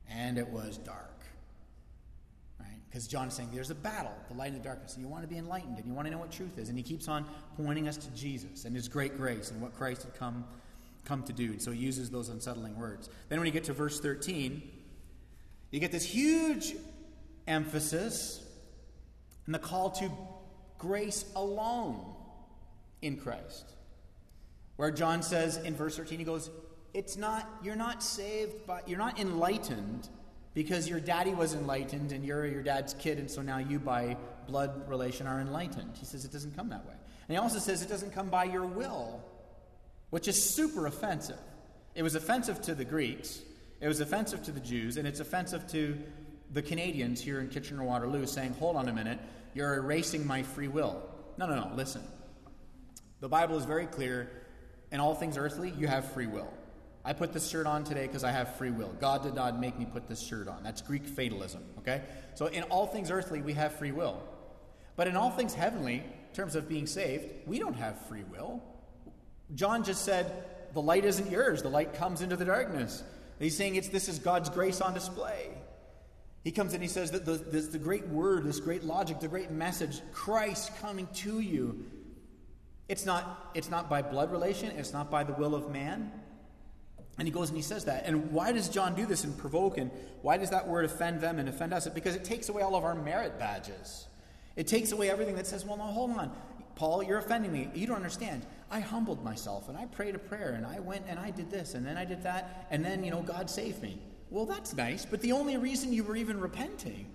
And 0.08 0.38
it 0.38 0.48
was 0.48 0.78
dark. 0.78 1.10
Right? 2.60 2.68
Because 2.88 3.08
John's 3.08 3.34
saying 3.34 3.48
there's 3.52 3.70
a 3.70 3.74
battle, 3.74 4.12
the 4.28 4.36
light 4.36 4.52
and 4.52 4.60
the 4.60 4.64
darkness, 4.64 4.94
and 4.94 5.02
you 5.04 5.08
want 5.08 5.22
to 5.22 5.28
be 5.28 5.38
enlightened 5.38 5.78
and 5.78 5.86
you 5.86 5.92
want 5.92 6.06
to 6.06 6.12
know 6.12 6.18
what 6.18 6.30
truth 6.30 6.56
is. 6.56 6.68
And 6.68 6.78
he 6.78 6.84
keeps 6.84 7.08
on 7.08 7.26
pointing 7.56 7.88
us 7.88 7.96
to 7.96 8.10
Jesus 8.10 8.64
and 8.64 8.74
his 8.74 8.86
great 8.86 9.16
grace 9.16 9.50
and 9.50 9.60
what 9.60 9.74
Christ 9.74 10.04
had 10.04 10.14
come, 10.14 10.44
come 11.04 11.24
to 11.24 11.32
do. 11.32 11.46
And 11.46 11.60
so 11.60 11.72
he 11.72 11.80
uses 11.80 12.10
those 12.10 12.28
unsettling 12.28 12.78
words. 12.78 13.08
Then 13.28 13.40
when 13.40 13.46
you 13.46 13.52
get 13.52 13.64
to 13.64 13.72
verse 13.72 13.98
13, 13.98 14.62
you 15.74 15.80
get 15.80 15.90
this 15.90 16.04
huge 16.04 16.76
emphasis 17.48 18.40
and 19.44 19.52
the 19.52 19.58
call 19.58 19.90
to 19.90 20.08
grace 20.78 21.24
alone 21.34 22.14
in 23.02 23.16
Christ. 23.16 23.64
Where 24.76 24.92
John 24.92 25.20
says 25.20 25.56
in 25.56 25.74
verse 25.74 25.96
13, 25.96 26.20
he 26.20 26.24
goes, 26.24 26.48
It's 26.92 27.16
not, 27.16 27.50
you're 27.60 27.74
not 27.74 28.04
saved, 28.04 28.54
but 28.68 28.88
you're 28.88 29.00
not 29.00 29.18
enlightened 29.18 30.08
because 30.54 30.88
your 30.88 31.00
daddy 31.00 31.34
was 31.34 31.54
enlightened 31.54 32.12
and 32.12 32.24
you're 32.24 32.46
your 32.46 32.62
dad's 32.62 32.94
kid, 32.94 33.18
and 33.18 33.28
so 33.28 33.42
now 33.42 33.58
you, 33.58 33.80
by 33.80 34.16
blood 34.46 34.88
relation, 34.88 35.26
are 35.26 35.40
enlightened. 35.40 35.96
He 35.98 36.06
says 36.06 36.24
it 36.24 36.30
doesn't 36.30 36.54
come 36.54 36.68
that 36.68 36.86
way. 36.86 36.94
And 37.26 37.36
he 37.36 37.36
also 37.36 37.58
says 37.58 37.82
it 37.82 37.88
doesn't 37.88 38.12
come 38.12 38.28
by 38.28 38.44
your 38.44 38.64
will, 38.64 39.24
which 40.10 40.28
is 40.28 40.40
super 40.40 40.86
offensive. 40.86 41.40
It 41.96 42.04
was 42.04 42.14
offensive 42.14 42.62
to 42.62 42.76
the 42.76 42.84
Greeks 42.84 43.40
it 43.80 43.88
was 43.88 44.00
offensive 44.00 44.42
to 44.44 44.52
the 44.52 44.60
Jews, 44.60 44.96
and 44.96 45.06
it's 45.06 45.20
offensive 45.20 45.66
to 45.72 45.98
the 46.52 46.62
Canadians 46.62 47.20
here 47.20 47.40
in 47.40 47.48
Kitchener 47.48 47.82
Waterloo 47.82 48.26
saying, 48.26 48.54
hold 48.54 48.76
on 48.76 48.88
a 48.88 48.92
minute, 48.92 49.18
you're 49.54 49.74
erasing 49.74 50.26
my 50.26 50.42
free 50.42 50.68
will. 50.68 51.02
No, 51.36 51.46
no, 51.46 51.56
no, 51.56 51.74
listen. 51.74 52.02
The 53.20 53.28
Bible 53.28 53.56
is 53.56 53.64
very 53.64 53.86
clear. 53.86 54.30
In 54.92 55.00
all 55.00 55.14
things 55.14 55.36
earthly, 55.36 55.70
you 55.76 55.88
have 55.88 56.12
free 56.12 56.26
will. 56.26 56.52
I 57.04 57.12
put 57.12 57.32
this 57.32 57.48
shirt 57.48 57.66
on 57.66 57.84
today 57.84 58.06
because 58.06 58.24
I 58.24 58.30
have 58.30 58.56
free 58.56 58.70
will. 58.70 58.94
God 59.00 59.22
did 59.22 59.34
not 59.34 59.60
make 59.60 59.78
me 59.78 59.84
put 59.84 60.06
this 60.08 60.20
shirt 60.20 60.48
on. 60.48 60.62
That's 60.62 60.80
Greek 60.80 61.06
fatalism, 61.06 61.62
okay? 61.78 62.02
So 62.34 62.46
in 62.46 62.62
all 62.64 62.86
things 62.86 63.10
earthly, 63.10 63.42
we 63.42 63.52
have 63.54 63.74
free 63.74 63.92
will. 63.92 64.22
But 64.96 65.08
in 65.08 65.16
all 65.16 65.30
things 65.30 65.52
heavenly, 65.52 65.96
in 65.96 66.34
terms 66.34 66.54
of 66.54 66.68
being 66.68 66.86
saved, 66.86 67.26
we 67.46 67.58
don't 67.58 67.74
have 67.74 68.06
free 68.06 68.22
will. 68.22 68.62
John 69.54 69.84
just 69.84 70.04
said, 70.04 70.44
the 70.72 70.80
light 70.80 71.04
isn't 71.04 71.30
yours, 71.30 71.62
the 71.62 71.68
light 71.68 71.94
comes 71.94 72.22
into 72.22 72.36
the 72.36 72.44
darkness. 72.44 73.02
He's 73.38 73.56
saying 73.56 73.76
it's 73.76 73.88
this 73.88 74.08
is 74.08 74.18
God's 74.18 74.48
grace 74.48 74.80
on 74.80 74.94
display. 74.94 75.50
He 76.44 76.50
comes 76.50 76.74
and 76.74 76.82
he 76.82 76.88
says 76.88 77.10
that 77.12 77.24
the, 77.24 77.32
this, 77.32 77.68
the 77.68 77.78
great 77.78 78.06
word, 78.08 78.44
this 78.44 78.60
great 78.60 78.84
logic, 78.84 79.20
the 79.20 79.28
great 79.28 79.50
message, 79.50 80.00
Christ 80.12 80.72
coming 80.80 81.08
to 81.14 81.40
you, 81.40 81.86
it's 82.88 83.06
not, 83.06 83.50
it's 83.54 83.70
not 83.70 83.88
by 83.88 84.02
blood 84.02 84.30
relation, 84.30 84.70
it's 84.76 84.92
not 84.92 85.10
by 85.10 85.24
the 85.24 85.32
will 85.32 85.54
of 85.54 85.70
man. 85.70 86.12
And 87.16 87.26
he 87.26 87.32
goes 87.32 87.48
and 87.48 87.56
he 87.56 87.62
says 87.62 87.84
that. 87.86 88.04
And 88.06 88.32
why 88.32 88.52
does 88.52 88.68
John 88.68 88.94
do 88.94 89.06
this 89.06 89.24
and 89.24 89.36
provoke? 89.38 89.78
And 89.78 89.90
why 90.20 90.36
does 90.36 90.50
that 90.50 90.66
word 90.66 90.84
offend 90.84 91.20
them 91.20 91.38
and 91.38 91.48
offend 91.48 91.72
us? 91.72 91.88
Because 91.88 92.16
it 92.16 92.24
takes 92.24 92.48
away 92.48 92.62
all 92.62 92.74
of 92.74 92.84
our 92.84 92.94
merit 92.94 93.38
badges. 93.38 94.06
It 94.56 94.66
takes 94.66 94.92
away 94.92 95.10
everything 95.10 95.36
that 95.36 95.46
says, 95.46 95.64
well, 95.64 95.76
no, 95.76 95.84
hold 95.84 96.10
on. 96.10 96.32
Paul, 96.76 97.02
you're 97.02 97.18
offending 97.18 97.52
me. 97.52 97.68
You 97.74 97.86
don't 97.86 97.96
understand. 97.96 98.44
I 98.70 98.80
humbled 98.80 99.22
myself 99.22 99.68
and 99.68 99.78
I 99.78 99.86
prayed 99.86 100.14
a 100.14 100.18
prayer 100.18 100.54
and 100.54 100.66
I 100.66 100.80
went 100.80 101.04
and 101.08 101.18
I 101.18 101.30
did 101.30 101.50
this 101.50 101.74
and 101.74 101.86
then 101.86 101.96
I 101.96 102.04
did 102.04 102.22
that 102.24 102.66
and 102.70 102.84
then, 102.84 103.04
you 103.04 103.10
know, 103.10 103.22
God 103.22 103.48
saved 103.48 103.82
me. 103.82 104.00
Well, 104.30 104.46
that's 104.46 104.74
nice, 104.74 105.04
but 105.04 105.20
the 105.20 105.32
only 105.32 105.56
reason 105.56 105.92
you 105.92 106.02
were 106.02 106.16
even 106.16 106.40
repenting 106.40 107.06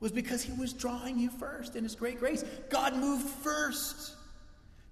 was 0.00 0.12
because 0.12 0.42
He 0.42 0.52
was 0.52 0.72
drawing 0.72 1.18
you 1.18 1.30
first 1.30 1.76
in 1.76 1.84
His 1.84 1.94
great 1.94 2.18
grace. 2.18 2.44
God 2.70 2.96
moved 2.96 3.28
first. 3.28 4.14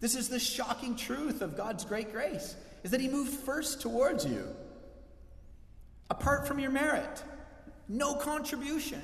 This 0.00 0.14
is 0.14 0.28
the 0.28 0.38
shocking 0.38 0.96
truth 0.96 1.40
of 1.40 1.56
God's 1.56 1.84
great 1.84 2.12
grace 2.12 2.56
is 2.82 2.90
that 2.90 3.00
He 3.00 3.08
moved 3.08 3.32
first 3.32 3.80
towards 3.80 4.26
you. 4.26 4.46
Apart 6.10 6.46
from 6.46 6.58
your 6.58 6.70
merit, 6.70 7.22
no 7.88 8.14
contribution. 8.14 9.00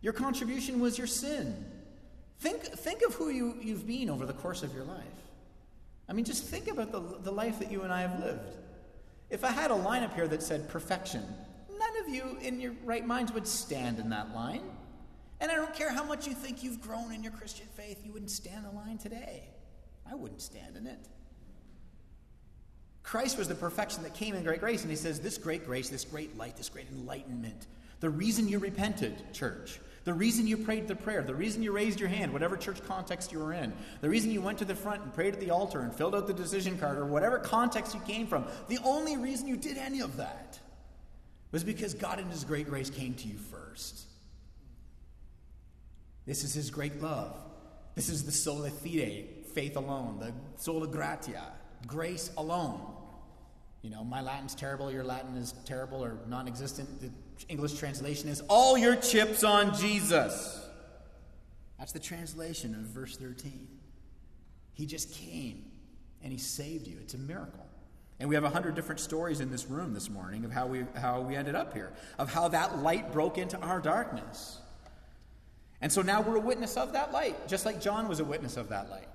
Your 0.00 0.12
contribution 0.12 0.80
was 0.80 0.96
your 0.96 1.06
sin. 1.06 1.64
Think, 2.44 2.62
think 2.62 3.00
of 3.00 3.14
who 3.14 3.30
you, 3.30 3.56
you've 3.62 3.86
been 3.86 4.10
over 4.10 4.26
the 4.26 4.34
course 4.34 4.62
of 4.62 4.74
your 4.74 4.84
life. 4.84 5.02
I 6.10 6.12
mean, 6.12 6.26
just 6.26 6.44
think 6.44 6.68
about 6.68 6.92
the, 6.92 7.00
the 7.22 7.30
life 7.30 7.58
that 7.58 7.72
you 7.72 7.84
and 7.84 7.90
I 7.90 8.02
have 8.02 8.22
lived. 8.22 8.58
If 9.30 9.44
I 9.44 9.50
had 9.50 9.70
a 9.70 9.74
line 9.74 10.02
up 10.02 10.14
here 10.14 10.28
that 10.28 10.42
said 10.42 10.68
perfection, 10.68 11.24
none 11.70 12.04
of 12.04 12.14
you 12.14 12.36
in 12.42 12.60
your 12.60 12.74
right 12.84 13.06
minds 13.06 13.32
would 13.32 13.46
stand 13.46 13.98
in 13.98 14.10
that 14.10 14.34
line. 14.34 14.60
And 15.40 15.50
I 15.50 15.54
don't 15.54 15.72
care 15.72 15.90
how 15.90 16.04
much 16.04 16.26
you 16.26 16.34
think 16.34 16.62
you've 16.62 16.82
grown 16.82 17.14
in 17.14 17.22
your 17.22 17.32
Christian 17.32 17.66
faith, 17.78 18.02
you 18.04 18.12
wouldn't 18.12 18.30
stand 18.30 18.66
the 18.66 18.76
line 18.76 18.98
today. 18.98 19.44
I 20.06 20.14
wouldn't 20.14 20.42
stand 20.42 20.76
in 20.76 20.86
it. 20.86 21.08
Christ 23.02 23.38
was 23.38 23.48
the 23.48 23.54
perfection 23.54 24.02
that 24.02 24.12
came 24.12 24.34
in 24.34 24.44
great 24.44 24.60
grace, 24.60 24.82
and 24.82 24.90
he 24.90 24.96
says, 24.98 25.18
This 25.18 25.38
great 25.38 25.64
grace, 25.64 25.88
this 25.88 26.04
great 26.04 26.36
light, 26.36 26.58
this 26.58 26.68
great 26.68 26.88
enlightenment, 26.90 27.68
the 28.00 28.10
reason 28.10 28.48
you 28.48 28.58
repented, 28.58 29.32
church, 29.32 29.80
the 30.04 30.12
reason 30.12 30.46
you 30.46 30.58
prayed 30.58 30.86
the 30.86 30.94
prayer, 30.94 31.22
the 31.22 31.34
reason 31.34 31.62
you 31.62 31.72
raised 31.72 31.98
your 31.98 32.10
hand, 32.10 32.32
whatever 32.32 32.56
church 32.56 32.82
context 32.84 33.32
you 33.32 33.38
were 33.38 33.54
in, 33.54 33.72
the 34.02 34.08
reason 34.08 34.30
you 34.30 34.42
went 34.42 34.58
to 34.58 34.66
the 34.66 34.74
front 34.74 35.02
and 35.02 35.14
prayed 35.14 35.32
at 35.32 35.40
the 35.40 35.50
altar 35.50 35.80
and 35.80 35.94
filled 35.94 36.14
out 36.14 36.26
the 36.26 36.34
decision 36.34 36.78
card, 36.78 36.98
or 36.98 37.06
whatever 37.06 37.38
context 37.38 37.94
you 37.94 38.00
came 38.00 38.26
from, 38.26 38.44
the 38.68 38.78
only 38.84 39.16
reason 39.16 39.48
you 39.48 39.56
did 39.56 39.78
any 39.78 40.00
of 40.00 40.18
that 40.18 40.58
was 41.52 41.64
because 41.64 41.94
God 41.94 42.18
in 42.18 42.28
His 42.28 42.44
great 42.44 42.68
grace 42.68 42.90
came 42.90 43.14
to 43.14 43.28
you 43.28 43.38
first. 43.38 44.02
This 46.26 46.44
is 46.44 46.52
His 46.52 46.70
great 46.70 47.00
love. 47.00 47.34
This 47.94 48.10
is 48.10 48.24
the 48.24 48.32
sola 48.32 48.70
fide, 48.70 49.28
faith 49.54 49.76
alone, 49.76 50.18
the 50.18 50.32
sola 50.60 50.86
gratia, 50.86 51.52
grace 51.86 52.30
alone. 52.36 52.80
You 53.80 53.90
know, 53.90 54.04
my 54.04 54.20
Latin's 54.20 54.54
terrible, 54.54 54.90
your 54.90 55.04
Latin 55.04 55.36
is 55.36 55.54
terrible 55.64 56.02
or 56.02 56.18
non 56.26 56.46
existent. 56.48 56.88
English 57.48 57.78
translation 57.78 58.28
is 58.28 58.42
all 58.48 58.78
your 58.78 58.96
chips 58.96 59.44
on 59.44 59.74
Jesus. 59.74 60.66
That's 61.78 61.92
the 61.92 61.98
translation 61.98 62.74
of 62.74 62.80
verse 62.80 63.16
13. 63.16 63.68
He 64.72 64.86
just 64.86 65.12
came 65.12 65.64
and 66.22 66.32
he 66.32 66.38
saved 66.38 66.86
you. 66.86 66.96
It's 67.00 67.14
a 67.14 67.18
miracle. 67.18 67.66
And 68.20 68.28
we 68.28 68.34
have 68.36 68.44
a 68.44 68.50
hundred 68.50 68.74
different 68.74 69.00
stories 69.00 69.40
in 69.40 69.50
this 69.50 69.66
room 69.66 69.92
this 69.92 70.08
morning 70.08 70.44
of 70.44 70.52
how 70.52 70.66
we, 70.66 70.84
how 70.96 71.20
we 71.20 71.34
ended 71.34 71.54
up 71.54 71.74
here, 71.74 71.92
of 72.18 72.32
how 72.32 72.48
that 72.48 72.78
light 72.78 73.12
broke 73.12 73.38
into 73.38 73.58
our 73.58 73.80
darkness. 73.80 74.58
And 75.80 75.92
so 75.92 76.00
now 76.00 76.22
we're 76.22 76.36
a 76.36 76.40
witness 76.40 76.76
of 76.76 76.92
that 76.92 77.12
light, 77.12 77.48
just 77.48 77.66
like 77.66 77.80
John 77.80 78.08
was 78.08 78.20
a 78.20 78.24
witness 78.24 78.56
of 78.56 78.70
that 78.70 78.88
light. 78.88 79.08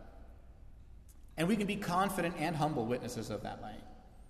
And 1.37 1.47
we 1.47 1.55
can 1.55 1.65
be 1.65 1.77
confident 1.77 2.35
and 2.37 2.55
humble 2.55 2.85
witnesses 2.85 3.29
of 3.29 3.43
that 3.43 3.61
light. 3.61 3.81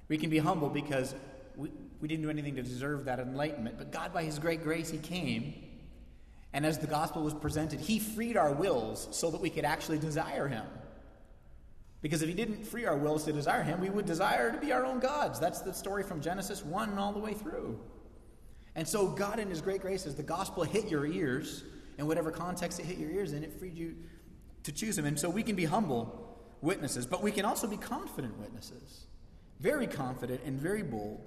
We 0.07 0.17
can 0.17 0.29
be 0.29 0.37
humble 0.37 0.69
because 0.69 1.15
we, 1.59 1.69
we 1.99 2.07
didn't 2.07 2.23
do 2.23 2.29
anything 2.29 2.55
to 2.55 2.63
deserve 2.63 3.05
that 3.05 3.19
enlightenment, 3.19 3.77
but 3.77 3.91
God, 3.91 4.13
by 4.13 4.23
His 4.23 4.39
great 4.39 4.63
grace, 4.63 4.89
He 4.89 4.97
came. 4.97 5.53
And 6.53 6.65
as 6.65 6.79
the 6.79 6.87
gospel 6.87 7.21
was 7.21 7.33
presented, 7.33 7.81
He 7.81 7.99
freed 7.99 8.37
our 8.37 8.53
wills 8.53 9.09
so 9.11 9.29
that 9.29 9.41
we 9.41 9.49
could 9.49 9.65
actually 9.65 9.99
desire 9.99 10.47
Him. 10.47 10.65
Because 12.01 12.21
if 12.21 12.29
He 12.29 12.33
didn't 12.33 12.65
free 12.65 12.85
our 12.85 12.95
wills 12.95 13.25
to 13.25 13.33
desire 13.33 13.61
Him, 13.61 13.81
we 13.81 13.89
would 13.89 14.05
desire 14.05 14.51
to 14.51 14.57
be 14.57 14.71
our 14.71 14.85
own 14.85 14.99
gods. 14.99 15.39
That's 15.39 15.59
the 15.61 15.73
story 15.73 16.03
from 16.03 16.21
Genesis 16.21 16.63
1 16.63 16.97
all 16.97 17.11
the 17.11 17.19
way 17.19 17.33
through. 17.33 17.77
And 18.75 18.87
so, 18.87 19.07
God, 19.07 19.39
in 19.39 19.49
His 19.49 19.61
great 19.61 19.81
grace, 19.81 20.05
as 20.05 20.15
the 20.15 20.23
gospel 20.23 20.63
hit 20.63 20.89
your 20.89 21.05
ears, 21.05 21.65
in 21.97 22.07
whatever 22.07 22.31
context 22.31 22.79
it 22.79 22.85
hit 22.85 22.97
your 22.97 23.11
ears 23.11 23.33
in, 23.33 23.43
it 23.43 23.59
freed 23.59 23.77
you 23.77 23.95
to 24.63 24.71
choose 24.71 24.97
Him. 24.97 25.05
And 25.05 25.19
so, 25.19 25.29
we 25.29 25.43
can 25.43 25.57
be 25.57 25.65
humble 25.65 26.37
witnesses, 26.61 27.05
but 27.05 27.21
we 27.21 27.31
can 27.31 27.43
also 27.43 27.67
be 27.67 27.77
confident 27.77 28.39
witnesses. 28.39 29.07
Very 29.59 29.87
confident 29.87 30.39
and 30.45 30.57
very 30.57 30.83
bold 30.83 31.19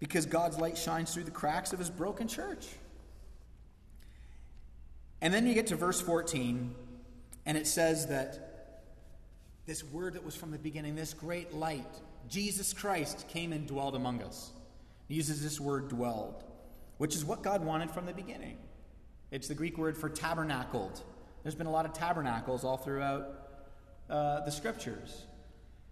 because 0.00 0.26
God's 0.26 0.58
light 0.58 0.78
shines 0.78 1.12
through 1.12 1.24
the 1.24 1.30
cracks 1.30 1.72
of 1.72 1.78
his 1.78 1.90
broken 1.90 2.28
church. 2.28 2.66
And 5.20 5.34
then 5.34 5.46
you 5.46 5.54
get 5.54 5.66
to 5.68 5.76
verse 5.76 6.00
14, 6.00 6.74
and 7.46 7.58
it 7.58 7.66
says 7.66 8.06
that 8.06 8.84
this 9.66 9.82
word 9.84 10.14
that 10.14 10.24
was 10.24 10.36
from 10.36 10.50
the 10.50 10.58
beginning, 10.58 10.94
this 10.94 11.12
great 11.12 11.52
light, 11.52 12.00
Jesus 12.28 12.72
Christ, 12.72 13.26
came 13.28 13.52
and 13.52 13.66
dwelled 13.66 13.96
among 13.96 14.22
us. 14.22 14.52
He 15.08 15.14
uses 15.14 15.42
this 15.42 15.58
word 15.58 15.88
dwelled, 15.88 16.44
which 16.98 17.16
is 17.16 17.24
what 17.24 17.42
God 17.42 17.64
wanted 17.64 17.90
from 17.90 18.06
the 18.06 18.12
beginning. 18.12 18.56
It's 19.30 19.48
the 19.48 19.54
Greek 19.54 19.76
word 19.76 19.96
for 19.96 20.08
tabernacled. 20.08 21.02
There's 21.42 21.54
been 21.54 21.66
a 21.66 21.72
lot 21.72 21.84
of 21.84 21.92
tabernacles 21.92 22.64
all 22.64 22.76
throughout 22.76 23.26
uh, 24.08 24.44
the 24.44 24.50
scriptures. 24.50 25.24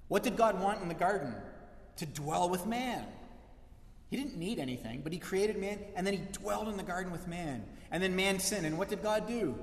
What 0.09 0.23
did 0.23 0.37
God 0.37 0.61
want 0.61 0.83
in 0.83 0.89
the 0.89 0.95
garden? 0.95 1.35
To 1.97 2.07
dwell 2.07 2.49
with 2.49 2.67
man. 2.67 3.07
He 4.09 4.17
didn't 4.17 4.37
need 4.37 4.59
anything, 4.59 5.01
but 5.03 5.13
he 5.13 5.19
created 5.19 5.61
man, 5.61 5.79
and 5.97 6.07
then 6.07 6.15
he 6.15 6.21
dwelled 6.33 6.69
in 6.69 6.77
the 6.77 6.83
garden 6.83 7.11
with 7.11 7.27
man. 7.27 7.65
And 7.91 8.03
then 8.03 8.15
man 8.15 8.39
sinned, 8.39 8.67
and 8.67 8.79
what 8.79 8.89
did 8.89 9.03
God 9.03 9.27
do? 9.27 9.57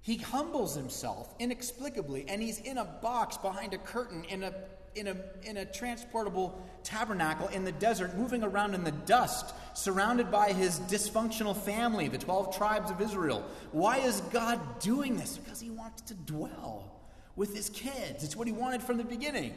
He 0.00 0.16
humbles 0.16 0.74
himself 0.74 1.34
inexplicably, 1.38 2.26
and 2.28 2.40
he's 2.40 2.60
in 2.60 2.78
a 2.78 2.84
box 2.84 3.36
behind 3.36 3.74
a 3.74 3.78
curtain 3.78 4.24
in 4.24 4.44
a, 4.44 4.54
in 4.94 5.08
a, 5.08 5.16
in 5.42 5.58
a 5.58 5.64
transportable 5.64 6.64
tabernacle 6.84 7.48
in 7.48 7.64
the 7.64 7.72
desert, 7.72 8.16
moving 8.16 8.42
around 8.42 8.74
in 8.74 8.84
the 8.84 8.92
dust, 8.92 9.52
surrounded 9.74 10.30
by 10.30 10.52
his 10.52 10.78
dysfunctional 10.80 11.56
family, 11.56 12.08
the 12.08 12.18
12 12.18 12.56
tribes 12.56 12.90
of 12.90 13.00
Israel. 13.00 13.44
Why 13.72 13.98
is 13.98 14.20
God 14.32 14.78
doing 14.78 15.16
this? 15.16 15.36
Because 15.36 15.60
he 15.60 15.70
wants 15.70 16.02
to 16.02 16.14
dwell 16.14 16.92
with 17.34 17.54
his 17.54 17.68
kids. 17.68 18.24
It's 18.24 18.36
what 18.36 18.46
he 18.46 18.52
wanted 18.52 18.82
from 18.82 18.96
the 18.96 19.04
beginning. 19.04 19.54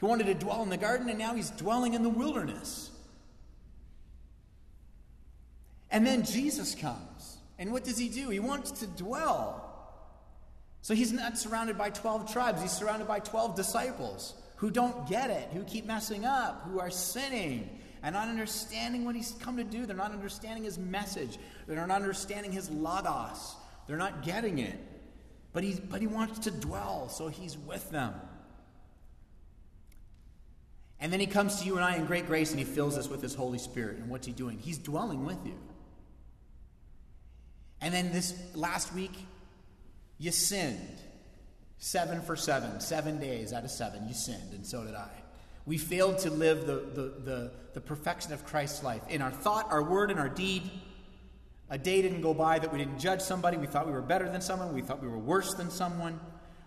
He 0.00 0.06
wanted 0.06 0.26
to 0.26 0.34
dwell 0.34 0.62
in 0.62 0.70
the 0.70 0.78
garden, 0.78 1.10
and 1.10 1.18
now 1.18 1.34
he's 1.34 1.50
dwelling 1.50 1.92
in 1.92 2.02
the 2.02 2.08
wilderness. 2.08 2.90
And 5.90 6.06
then 6.06 6.24
Jesus 6.24 6.74
comes. 6.74 7.36
And 7.58 7.70
what 7.70 7.84
does 7.84 7.98
he 7.98 8.08
do? 8.08 8.30
He 8.30 8.40
wants 8.40 8.70
to 8.80 8.86
dwell. 8.86 9.66
So 10.80 10.94
he's 10.94 11.12
not 11.12 11.36
surrounded 11.36 11.76
by 11.76 11.90
12 11.90 12.32
tribes, 12.32 12.62
he's 12.62 12.72
surrounded 12.72 13.06
by 13.06 13.20
12 13.20 13.54
disciples 13.54 14.34
who 14.56 14.70
don't 14.70 15.06
get 15.06 15.28
it, 15.28 15.50
who 15.52 15.64
keep 15.64 15.84
messing 15.84 16.24
up, 16.24 16.62
who 16.64 16.80
are 16.80 16.90
sinning 16.90 17.78
and 18.02 18.14
not 18.14 18.28
understanding 18.28 19.04
what 19.04 19.14
he's 19.14 19.32
come 19.32 19.58
to 19.58 19.64
do. 19.64 19.84
They're 19.84 19.94
not 19.96 20.12
understanding 20.12 20.64
his 20.64 20.78
message, 20.78 21.38
they're 21.66 21.86
not 21.86 21.90
understanding 21.90 22.52
his 22.52 22.70
logos, 22.70 23.56
they're 23.86 23.98
not 23.98 24.22
getting 24.22 24.58
it. 24.58 24.78
But 25.52 25.64
he, 25.64 25.74
but 25.74 26.00
he 26.00 26.06
wants 26.06 26.38
to 26.40 26.50
dwell, 26.50 27.10
so 27.10 27.28
he's 27.28 27.58
with 27.58 27.90
them. 27.90 28.14
And 31.00 31.12
then 31.12 31.20
he 31.20 31.26
comes 31.26 31.60
to 31.60 31.66
you 31.66 31.76
and 31.76 31.84
I 31.84 31.96
in 31.96 32.04
great 32.04 32.26
grace 32.26 32.50
and 32.50 32.58
he 32.58 32.64
fills 32.64 32.98
us 32.98 33.08
with 33.08 33.22
his 33.22 33.34
Holy 33.34 33.58
Spirit. 33.58 33.96
And 33.96 34.10
what's 34.10 34.26
he 34.26 34.32
doing? 34.32 34.58
He's 34.58 34.78
dwelling 34.78 35.24
with 35.24 35.38
you. 35.46 35.58
And 37.80 37.94
then 37.94 38.12
this 38.12 38.34
last 38.54 38.94
week, 38.94 39.12
you 40.18 40.30
sinned. 40.30 40.98
Seven 41.78 42.20
for 42.20 42.36
seven, 42.36 42.78
seven 42.80 43.18
days 43.18 43.54
out 43.54 43.64
of 43.64 43.70
seven, 43.70 44.06
you 44.06 44.12
sinned, 44.12 44.52
and 44.52 44.66
so 44.66 44.84
did 44.84 44.94
I. 44.94 45.08
We 45.64 45.78
failed 45.78 46.18
to 46.18 46.30
live 46.30 46.66
the, 46.66 46.74
the, 46.74 47.02
the, 47.24 47.50
the 47.72 47.80
perfection 47.80 48.34
of 48.34 48.44
Christ's 48.44 48.82
life 48.82 49.00
in 49.08 49.22
our 49.22 49.30
thought, 49.30 49.72
our 49.72 49.82
word, 49.82 50.10
and 50.10 50.20
our 50.20 50.28
deed. 50.28 50.70
A 51.70 51.78
day 51.78 52.02
didn't 52.02 52.20
go 52.20 52.34
by 52.34 52.58
that 52.58 52.70
we 52.70 52.78
didn't 52.78 52.98
judge 52.98 53.22
somebody. 53.22 53.56
We 53.56 53.66
thought 53.66 53.86
we 53.86 53.92
were 53.92 54.02
better 54.02 54.28
than 54.28 54.42
someone. 54.42 54.74
We 54.74 54.82
thought 54.82 55.00
we 55.00 55.08
were 55.08 55.18
worse 55.18 55.54
than 55.54 55.70
someone. 55.70 56.20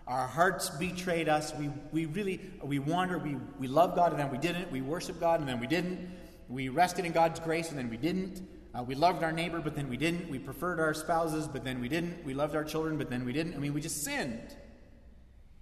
Our 0.06 0.26
hearts 0.26 0.68
betrayed 0.68 1.28
us. 1.28 1.54
We, 1.54 1.70
we 1.90 2.06
really, 2.06 2.40
we 2.62 2.78
wandered. 2.78 3.24
We, 3.24 3.36
we 3.58 3.68
loved 3.68 3.96
God 3.96 4.10
and 4.10 4.20
then 4.20 4.30
we 4.30 4.38
didn't. 4.38 4.70
We 4.70 4.82
worshiped 4.82 5.18
God 5.18 5.40
and 5.40 5.48
then 5.48 5.60
we 5.60 5.66
didn't. 5.66 6.10
We 6.48 6.68
rested 6.68 7.06
in 7.06 7.12
God's 7.12 7.40
grace 7.40 7.70
and 7.70 7.78
then 7.78 7.88
we 7.88 7.96
didn't. 7.96 8.46
Uh, 8.74 8.82
we 8.82 8.94
loved 8.94 9.22
our 9.22 9.32
neighbor, 9.32 9.60
but 9.60 9.74
then 9.74 9.88
we 9.88 9.96
didn't. 9.96 10.28
We 10.28 10.38
preferred 10.38 10.78
our 10.80 10.92
spouses, 10.92 11.48
but 11.48 11.64
then 11.64 11.80
we 11.80 11.88
didn't. 11.88 12.24
We 12.24 12.34
loved 12.34 12.54
our 12.54 12.64
children, 12.64 12.98
but 12.98 13.08
then 13.08 13.24
we 13.24 13.32
didn't. 13.32 13.54
I 13.54 13.58
mean, 13.58 13.72
we 13.72 13.80
just 13.80 14.02
sinned. 14.02 14.56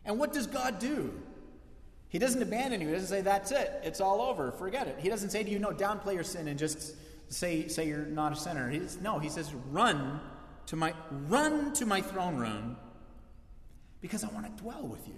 And 0.04 0.18
what 0.18 0.32
does 0.32 0.46
God 0.46 0.78
do? 0.78 1.12
He 2.08 2.18
doesn't 2.18 2.42
abandon 2.42 2.80
you. 2.80 2.88
He 2.88 2.94
doesn't 2.94 3.08
say, 3.08 3.20
that's 3.20 3.52
it. 3.52 3.80
It's 3.84 4.00
all 4.00 4.20
over. 4.20 4.50
Forget 4.52 4.88
it. 4.88 4.98
He 4.98 5.08
doesn't 5.08 5.30
say 5.30 5.44
to 5.44 5.50
you, 5.50 5.58
no, 5.58 5.70
downplay 5.70 6.14
your 6.14 6.24
sin 6.24 6.48
and 6.48 6.58
just 6.58 6.94
say, 7.28 7.68
say 7.68 7.86
you're 7.86 8.06
not 8.06 8.32
a 8.32 8.36
sinner. 8.36 8.68
He 8.70 8.80
no, 9.00 9.18
he 9.18 9.28
says, 9.28 9.54
run 9.70 10.20
to 10.66 10.76
my, 10.76 10.94
run 11.28 11.72
to 11.74 11.86
my 11.86 12.00
throne 12.00 12.36
room 12.36 12.76
because 14.02 14.24
I 14.24 14.28
want 14.28 14.44
to 14.54 14.62
dwell 14.62 14.86
with 14.86 15.08
you. 15.08 15.14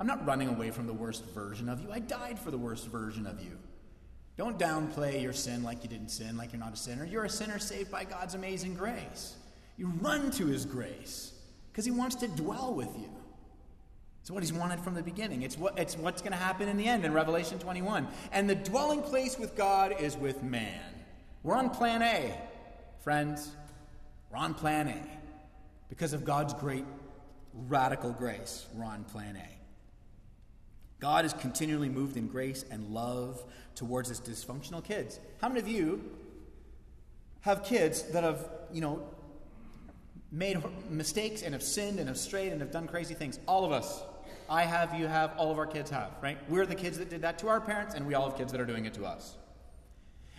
I'm 0.00 0.06
not 0.06 0.24
running 0.26 0.48
away 0.48 0.70
from 0.70 0.86
the 0.86 0.92
worst 0.92 1.24
version 1.34 1.68
of 1.68 1.80
you. 1.82 1.90
I 1.92 1.98
died 1.98 2.38
for 2.38 2.50
the 2.50 2.58
worst 2.58 2.86
version 2.86 3.26
of 3.26 3.42
you. 3.42 3.58
Don't 4.36 4.58
downplay 4.58 5.22
your 5.22 5.32
sin 5.32 5.62
like 5.62 5.82
you 5.82 5.88
didn't 5.88 6.10
sin, 6.10 6.36
like 6.36 6.52
you're 6.52 6.60
not 6.60 6.74
a 6.74 6.76
sinner. 6.76 7.04
You're 7.04 7.24
a 7.24 7.30
sinner 7.30 7.58
saved 7.58 7.90
by 7.90 8.04
God's 8.04 8.34
amazing 8.34 8.74
grace. 8.74 9.34
You 9.76 9.88
run 10.00 10.30
to 10.32 10.46
his 10.46 10.64
grace 10.64 11.32
because 11.72 11.84
he 11.84 11.90
wants 11.90 12.16
to 12.16 12.28
dwell 12.28 12.74
with 12.74 12.94
you. 12.98 13.10
It's 14.20 14.30
what 14.30 14.42
he's 14.42 14.52
wanted 14.52 14.80
from 14.80 14.94
the 14.94 15.02
beginning. 15.02 15.42
It's, 15.42 15.56
what, 15.56 15.78
it's 15.78 15.96
what's 15.96 16.20
going 16.20 16.32
to 16.32 16.38
happen 16.38 16.68
in 16.68 16.76
the 16.76 16.86
end 16.86 17.04
in 17.04 17.12
Revelation 17.12 17.58
21. 17.58 18.08
And 18.32 18.50
the 18.50 18.54
dwelling 18.54 19.02
place 19.02 19.38
with 19.38 19.56
God 19.56 19.94
is 20.00 20.16
with 20.16 20.42
man. 20.42 20.80
We're 21.42 21.56
on 21.56 21.70
plan 21.70 22.02
A, 22.02 22.36
friends. 23.02 23.52
We're 24.30 24.38
on 24.38 24.52
plan 24.52 24.88
A 24.88 25.00
because 25.88 26.12
of 26.12 26.24
God's 26.24 26.52
great 26.54 26.84
radical 27.68 28.12
grace. 28.12 28.66
We're 28.74 28.84
on 28.84 29.04
plan 29.04 29.36
A. 29.36 29.56
God 30.98 31.24
is 31.24 31.32
continually 31.34 31.88
moved 31.88 32.16
in 32.16 32.26
grace 32.26 32.64
and 32.70 32.88
love 32.88 33.42
towards 33.74 34.08
his 34.08 34.20
dysfunctional 34.20 34.82
kids. 34.82 35.20
How 35.40 35.48
many 35.48 35.60
of 35.60 35.68
you 35.68 36.02
have 37.42 37.64
kids 37.64 38.02
that 38.12 38.24
have, 38.24 38.48
you 38.72 38.80
know, 38.80 39.06
made 40.32 40.58
mistakes 40.90 41.42
and 41.42 41.54
have 41.54 41.62
sinned 41.62 41.98
and 41.98 42.08
have 42.08 42.18
strayed 42.18 42.52
and 42.52 42.60
have 42.60 42.70
done 42.70 42.88
crazy 42.88 43.14
things? 43.14 43.38
All 43.46 43.64
of 43.64 43.72
us. 43.72 44.02
I 44.48 44.62
have, 44.62 44.94
you 44.94 45.06
have, 45.08 45.32
all 45.36 45.50
of 45.50 45.58
our 45.58 45.66
kids 45.66 45.90
have, 45.90 46.12
right? 46.22 46.38
We're 46.48 46.66
the 46.66 46.74
kids 46.74 46.98
that 46.98 47.10
did 47.10 47.22
that 47.22 47.38
to 47.40 47.48
our 47.48 47.60
parents, 47.60 47.94
and 47.94 48.06
we 48.06 48.14
all 48.14 48.28
have 48.28 48.38
kids 48.38 48.52
that 48.52 48.60
are 48.60 48.66
doing 48.66 48.84
it 48.84 48.94
to 48.94 49.04
us. 49.04 49.36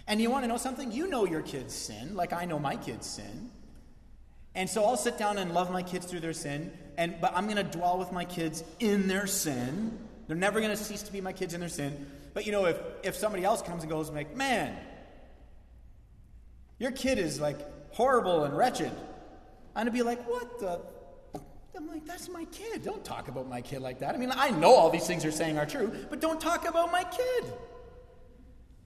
And 0.07 0.21
you 0.21 0.29
want 0.29 0.45
to 0.45 0.47
know 0.47 0.57
something? 0.57 0.93
You 0.93 1.07
know 1.07 1.25
your 1.25 1.41
kids 1.41 1.73
sin, 1.73 2.15
like 2.15 2.31
I 2.31 2.45
know 2.45 2.57
my 2.57 2.77
kids 2.77 3.05
sin. 3.05 3.51
And 4.57 4.67
so 4.67 4.83
I'll 4.83 4.97
sit 4.97 5.19
down 5.19 5.37
and 5.37 5.53
love 5.53 5.69
my 5.69 5.83
kids 5.83 6.07
through 6.07 6.21
their 6.21 6.33
sin, 6.33 6.71
and 6.97 7.21
but 7.21 7.31
I'm 7.35 7.45
going 7.45 7.57
to 7.57 7.77
dwell 7.77 7.99
with 7.99 8.11
my 8.11 8.25
kids 8.25 8.63
in 8.79 9.07
their 9.07 9.27
sin. 9.27 9.99
They're 10.25 10.35
never 10.35 10.59
going 10.61 10.75
to 10.75 10.83
cease 10.83 11.03
to 11.03 11.11
be 11.11 11.21
my 11.21 11.31
kids 11.31 11.53
in 11.53 11.59
their 11.59 11.69
sin. 11.69 12.09
But 12.33 12.47
you 12.47 12.51
know, 12.51 12.65
if 12.65 12.79
if 13.03 13.15
somebody 13.15 13.43
else 13.43 13.61
comes 13.61 13.83
and 13.83 13.91
goes 13.91 14.07
and 14.07 14.17
like, 14.17 14.35
man, 14.35 14.75
your 16.79 16.89
kid 16.89 17.19
is 17.19 17.39
like 17.39 17.59
horrible 17.93 18.45
and 18.45 18.57
wretched, 18.57 18.91
I'm 19.75 19.81
gonna 19.81 19.91
be 19.91 20.01
like, 20.01 20.27
what 20.27 20.59
the? 20.59 20.81
I'm 21.77 21.87
like, 21.87 22.07
that's 22.07 22.27
my 22.27 22.45
kid. 22.45 22.83
Don't 22.83 23.05
talk 23.05 23.27
about 23.27 23.47
my 23.47 23.61
kid 23.61 23.83
like 23.83 23.99
that. 23.99 24.15
I 24.15 24.17
mean, 24.17 24.31
I 24.35 24.49
know 24.49 24.73
all 24.73 24.89
these 24.89 25.05
things 25.05 25.23
you're 25.23 25.31
saying 25.31 25.59
are 25.59 25.67
true, 25.67 25.93
but 26.09 26.19
don't 26.19 26.41
talk 26.41 26.67
about 26.67 26.91
my 26.91 27.03
kid. 27.03 27.45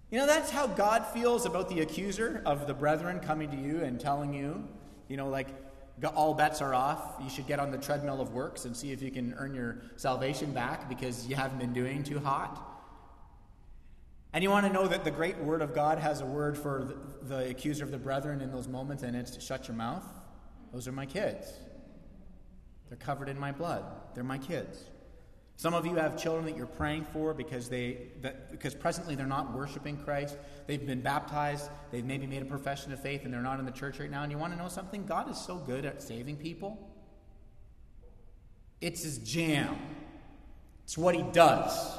You 0.09 0.19
know, 0.19 0.27
that's 0.27 0.51
how 0.51 0.67
God 0.67 1.05
feels 1.13 1.45
about 1.45 1.69
the 1.69 1.79
accuser 1.79 2.41
of 2.45 2.67
the 2.67 2.73
brethren 2.73 3.21
coming 3.21 3.49
to 3.51 3.55
you 3.55 3.81
and 3.81 3.97
telling 3.97 4.33
you 4.33 4.67
you 5.11 5.17
know, 5.17 5.27
like 5.27 5.49
all 6.15 6.33
bets 6.33 6.61
are 6.61 6.73
off. 6.73 7.17
You 7.21 7.29
should 7.29 7.45
get 7.45 7.59
on 7.59 7.69
the 7.69 7.77
treadmill 7.77 8.21
of 8.21 8.31
works 8.31 8.63
and 8.63 8.75
see 8.75 8.93
if 8.93 9.01
you 9.01 9.11
can 9.11 9.33
earn 9.37 9.53
your 9.53 9.81
salvation 9.97 10.53
back 10.53 10.87
because 10.87 11.27
you 11.27 11.35
haven't 11.35 11.59
been 11.59 11.73
doing 11.73 12.01
too 12.01 12.17
hot. 12.17 12.65
And 14.31 14.41
you 14.41 14.49
want 14.49 14.65
to 14.65 14.71
know 14.71 14.87
that 14.87 15.03
the 15.03 15.11
great 15.11 15.37
word 15.39 15.61
of 15.61 15.75
God 15.75 15.97
has 15.99 16.21
a 16.21 16.25
word 16.25 16.57
for 16.57 16.95
the, 17.21 17.35
the 17.35 17.49
accuser 17.49 17.83
of 17.83 17.91
the 17.91 17.97
brethren 17.97 18.39
in 18.39 18.53
those 18.53 18.69
moments, 18.69 19.03
and 19.03 19.13
it's 19.13 19.31
to 19.31 19.41
shut 19.41 19.67
your 19.67 19.75
mouth. 19.75 20.05
Those 20.71 20.87
are 20.87 20.93
my 20.93 21.05
kids. 21.05 21.51
They're 22.87 22.97
covered 22.97 23.27
in 23.27 23.37
my 23.37 23.51
blood. 23.51 23.83
They're 24.15 24.23
my 24.23 24.37
kids. 24.37 24.81
Some 25.61 25.75
of 25.75 25.85
you 25.85 25.93
have 25.93 26.17
children 26.17 26.45
that 26.45 26.57
you're 26.57 26.65
praying 26.65 27.05
for 27.13 27.35
because 27.35 27.69
they 27.69 28.07
that, 28.21 28.49
because 28.49 28.73
presently 28.73 29.13
they're 29.13 29.27
not 29.27 29.55
worshiping 29.55 29.95
Christ. 29.95 30.35
They've 30.65 30.83
been 30.83 31.01
baptized. 31.01 31.69
They've 31.91 32.03
maybe 32.03 32.25
made 32.25 32.41
a 32.41 32.45
profession 32.45 32.91
of 32.91 32.99
faith 32.99 33.25
and 33.25 33.31
they're 33.31 33.43
not 33.43 33.59
in 33.59 33.65
the 33.65 33.71
church 33.71 33.99
right 33.99 34.09
now. 34.09 34.23
And 34.23 34.31
you 34.31 34.39
want 34.39 34.53
to 34.53 34.57
know 34.57 34.69
something? 34.69 35.05
God 35.05 35.29
is 35.29 35.37
so 35.37 35.57
good 35.57 35.85
at 35.85 36.01
saving 36.01 36.37
people. 36.37 36.91
It's 38.81 39.03
his 39.03 39.19
jam, 39.19 39.77
it's 40.83 40.97
what 40.97 41.13
he 41.13 41.21
does. 41.21 41.95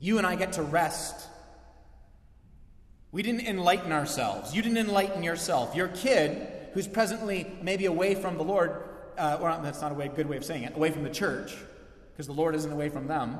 You 0.00 0.18
and 0.18 0.26
I 0.26 0.34
get 0.34 0.54
to 0.54 0.62
rest. 0.62 1.28
We 3.12 3.22
didn't 3.22 3.46
enlighten 3.46 3.92
ourselves. 3.92 4.56
You 4.56 4.60
didn't 4.60 4.78
enlighten 4.78 5.22
yourself. 5.22 5.76
Your 5.76 5.86
kid, 5.86 6.48
who's 6.74 6.88
presently 6.88 7.46
maybe 7.62 7.86
away 7.86 8.16
from 8.16 8.38
the 8.38 8.42
Lord, 8.42 8.82
uh, 9.16 9.38
or 9.40 9.56
that's 9.62 9.82
not 9.82 9.92
a 9.92 9.94
way, 9.94 10.08
good 10.08 10.28
way 10.28 10.36
of 10.36 10.44
saying 10.44 10.64
it, 10.64 10.74
away 10.74 10.90
from 10.90 11.04
the 11.04 11.10
church, 11.10 11.54
because 12.16 12.26
the 12.26 12.32
Lord 12.32 12.54
isn't 12.54 12.72
away 12.72 12.88
from 12.88 13.08
them. 13.08 13.38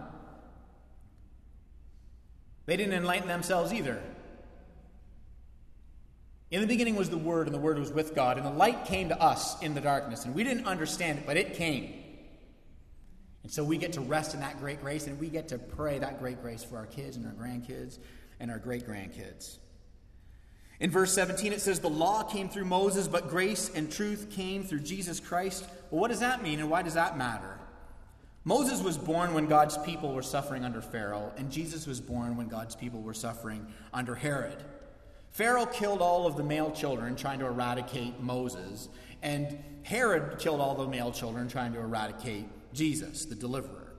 They 2.67 2.77
didn't 2.77 2.93
enlighten 2.93 3.27
themselves 3.27 3.73
either. 3.73 4.03
In 6.51 6.61
the 6.61 6.67
beginning 6.67 6.95
was 6.95 7.09
the 7.09 7.17
Word, 7.17 7.47
and 7.47 7.55
the 7.55 7.61
Word 7.61 7.79
was 7.79 7.91
with 7.91 8.15
God, 8.15 8.37
and 8.37 8.45
the 8.45 8.51
light 8.51 8.85
came 8.85 9.09
to 9.09 9.19
us 9.19 9.61
in 9.63 9.73
the 9.73 9.81
darkness, 9.81 10.27
and 10.27 10.35
we 10.35 10.45
didn't 10.45 10.67
understand 10.67 11.21
it, 11.21 11.27
but 11.27 11.39
it 11.39 11.55
came. 11.55 11.91
And 13.45 13.51
so 13.51 13.65
we 13.65 13.79
get 13.79 13.95
to 13.95 14.03
rest 14.03 14.35
in 14.35 14.41
that 14.41 14.61
great 14.61 14.83
grace, 14.83 15.07
and 15.07 15.19
we 15.19 15.31
get 15.31 15.49
to 15.49 15.59
pray 15.59 15.99
that 15.99 16.21
great 16.21 16.43
grace 16.43 16.63
for 16.63 16.77
our 16.77 16.87
kids 16.87 17.17
and 17.17 17.25
our 17.25 17.33
grandkids 17.33 17.99
and 18.41 18.51
our 18.51 18.59
great 18.59 18.87
grandkids. 18.87 19.57
In 20.81 20.91
verse 20.91 21.15
17, 21.15 21.55
it 21.55 21.63
says, 21.63 21.81
The 21.81 21.89
law 21.89 22.25
came 22.25 22.51
through 22.51 22.67
Moses, 22.67 23.09
but 23.09 23.29
grace 23.31 23.71
and 23.75 23.91
truth 23.91 24.29
came 24.31 24.65
through 24.65 24.81
Jesus 24.81 25.19
Christ. 25.19 25.67
Well, 25.91 26.03
what 26.03 26.09
does 26.09 26.21
that 26.21 26.43
mean, 26.43 26.61
and 26.61 26.69
why 26.69 26.83
does 26.83 26.95
that 26.95 27.17
matter? 27.17 27.59
Moses 28.47 28.81
was 28.81 28.97
born 28.97 29.35
when 29.35 29.47
God's 29.47 29.77
people 29.79 30.13
were 30.13 30.23
suffering 30.23 30.65
under 30.65 30.81
Pharaoh, 30.81 31.33
and 31.37 31.51
Jesus 31.51 31.85
was 31.85 32.01
born 32.01 32.37
when 32.37 32.47
God's 32.47 32.77
people 32.77 33.03
were 33.03 33.13
suffering 33.13 33.67
under 33.93 34.15
Herod. 34.15 34.63
Pharaoh 35.33 35.67
killed 35.67 36.01
all 36.01 36.29
of 36.29 36.37
the 36.37 36.45
male 36.45 36.71
children 36.71 37.17
trying 37.17 37.41
to 37.41 37.47
eradicate 37.47 38.21
Moses, 38.21 38.89
and 39.21 39.59
Herod 39.83 40.39
killed 40.39 40.61
all 40.61 40.77
the 40.77 40.87
male 40.87 41.11
children 41.11 41.49
trying 41.49 41.73
to 41.73 41.81
eradicate 41.81 42.45
Jesus, 42.73 43.25
the 43.25 43.35
deliverer. 43.35 43.93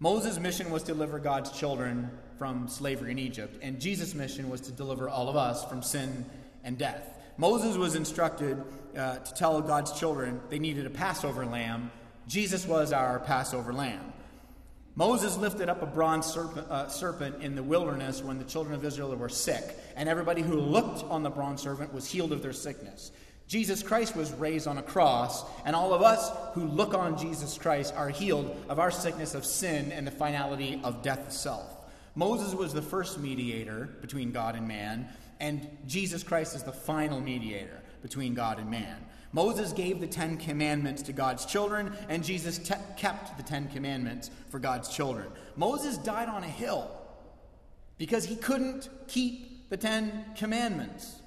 Moses' 0.00 0.40
mission 0.40 0.72
was 0.72 0.82
to 0.82 0.92
deliver 0.92 1.20
God's 1.20 1.52
children 1.52 2.10
from 2.36 2.66
slavery 2.66 3.12
in 3.12 3.18
Egypt, 3.20 3.60
and 3.62 3.80
Jesus' 3.80 4.12
mission 4.12 4.50
was 4.50 4.60
to 4.62 4.72
deliver 4.72 5.08
all 5.08 5.28
of 5.28 5.36
us 5.36 5.64
from 5.64 5.84
sin 5.84 6.26
and 6.64 6.78
death. 6.78 7.16
Moses 7.36 7.76
was 7.76 7.94
instructed 7.94 8.60
uh, 8.96 9.18
to 9.18 9.34
tell 9.34 9.60
God's 9.60 9.92
children 9.92 10.40
they 10.48 10.58
needed 10.58 10.84
a 10.84 10.90
Passover 10.90 11.46
lamb. 11.46 11.92
Jesus 12.28 12.66
was 12.66 12.92
our 12.92 13.18
Passover 13.20 13.72
lamb. 13.72 14.12
Moses 14.94 15.36
lifted 15.38 15.68
up 15.68 15.80
a 15.80 15.86
bronze 15.86 16.26
serpent, 16.26 16.66
uh, 16.68 16.88
serpent, 16.88 17.42
in 17.42 17.54
the 17.54 17.62
wilderness 17.62 18.20
when 18.20 18.38
the 18.38 18.44
children 18.44 18.74
of 18.74 18.84
Israel 18.84 19.14
were 19.16 19.28
sick, 19.28 19.64
and 19.96 20.08
everybody 20.08 20.42
who 20.42 20.60
looked 20.60 21.04
on 21.04 21.22
the 21.22 21.30
bronze 21.30 21.62
serpent 21.62 21.94
was 21.94 22.10
healed 22.10 22.32
of 22.32 22.42
their 22.42 22.52
sickness. 22.52 23.12
Jesus 23.46 23.82
Christ 23.82 24.14
was 24.14 24.30
raised 24.32 24.66
on 24.66 24.76
a 24.76 24.82
cross, 24.82 25.42
and 25.64 25.74
all 25.74 25.94
of 25.94 26.02
us 26.02 26.30
who 26.52 26.64
look 26.64 26.92
on 26.92 27.16
Jesus 27.16 27.56
Christ 27.56 27.94
are 27.96 28.10
healed 28.10 28.54
of 28.68 28.78
our 28.78 28.90
sickness 28.90 29.34
of 29.34 29.46
sin 29.46 29.90
and 29.90 30.06
the 30.06 30.10
finality 30.10 30.80
of 30.84 31.02
death 31.02 31.26
itself. 31.26 31.76
Moses 32.14 32.52
was 32.52 32.74
the 32.74 32.82
first 32.82 33.18
mediator 33.18 33.88
between 34.02 34.32
God 34.32 34.54
and 34.54 34.68
man, 34.68 35.08
and 35.40 35.66
Jesus 35.86 36.22
Christ 36.22 36.54
is 36.54 36.62
the 36.62 36.72
final 36.72 37.20
mediator 37.20 37.80
between 38.02 38.34
God 38.34 38.58
and 38.58 38.70
man. 38.70 38.98
Moses 39.32 39.72
gave 39.72 40.00
the 40.00 40.06
Ten 40.06 40.36
Commandments 40.36 41.02
to 41.02 41.12
God's 41.12 41.44
children, 41.44 41.92
and 42.08 42.24
Jesus 42.24 42.58
te- 42.58 42.74
kept 42.96 43.36
the 43.36 43.42
Ten 43.42 43.68
Commandments 43.68 44.30
for 44.48 44.58
God's 44.58 44.88
children. 44.88 45.26
Moses 45.56 45.98
died 45.98 46.28
on 46.28 46.42
a 46.42 46.48
hill 46.48 46.90
because 47.98 48.24
he 48.24 48.36
couldn't 48.36 48.88
keep 49.06 49.68
the 49.68 49.76
Ten 49.76 50.24
Commandments. 50.36 51.20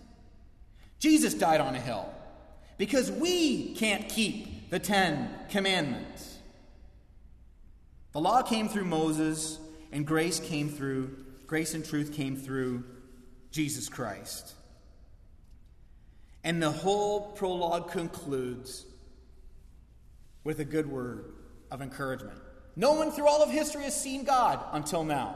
Jesus 1.00 1.34
died 1.34 1.62
on 1.62 1.76
a 1.76 1.80
hill 1.80 2.12
because 2.78 3.12
we 3.12 3.76
can't 3.76 4.10
keep 4.10 4.70
the 4.72 4.80
Ten 4.80 5.30
Commandments. 5.50 6.38
The 8.14 8.20
law 8.20 8.42
came 8.42 8.68
through 8.68 8.86
Moses, 8.86 9.60
and 9.92 10.06
grace 10.06 10.40
came 10.40 10.70
through, 10.70 11.16
grace 11.48 11.74
and 11.74 11.86
truth 11.86 12.14
came 12.14 12.36
through 12.36 12.84
Jesus 13.52 13.88
Christ. 13.88 14.54
And 16.44 16.62
the 16.62 16.72
whole 16.72 17.32
prologue 17.34 17.92
concludes 17.92 18.86
with 20.44 20.60
a 20.60 20.66
good 20.66 20.90
word 20.90 21.34
of 21.70 21.82
encouragement. 21.82 22.38
No 22.76 22.94
one 22.94 23.12
through 23.12 23.28
all 23.28 23.44
of 23.44 23.50
history 23.50 23.84
has 23.84 24.00
seen 24.00 24.24
God 24.24 24.60
until 24.72 25.04
now. 25.04 25.36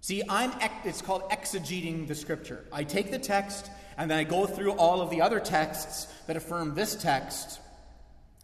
See, 0.00 0.22
I'm 0.28 0.52
it's 0.84 1.00
called 1.00 1.30
exegeting 1.30 2.08
the 2.08 2.14
scripture. 2.14 2.66
I 2.72 2.82
take 2.82 3.10
the 3.10 3.18
text 3.20 3.70
and 3.96 4.10
then 4.10 4.18
I 4.18 4.24
go 4.24 4.46
through 4.46 4.72
all 4.72 5.00
of 5.00 5.10
the 5.10 5.22
other 5.22 5.38
texts 5.38 6.06
that 6.26 6.36
affirm 6.36 6.74
this 6.74 6.96
text 6.96 7.60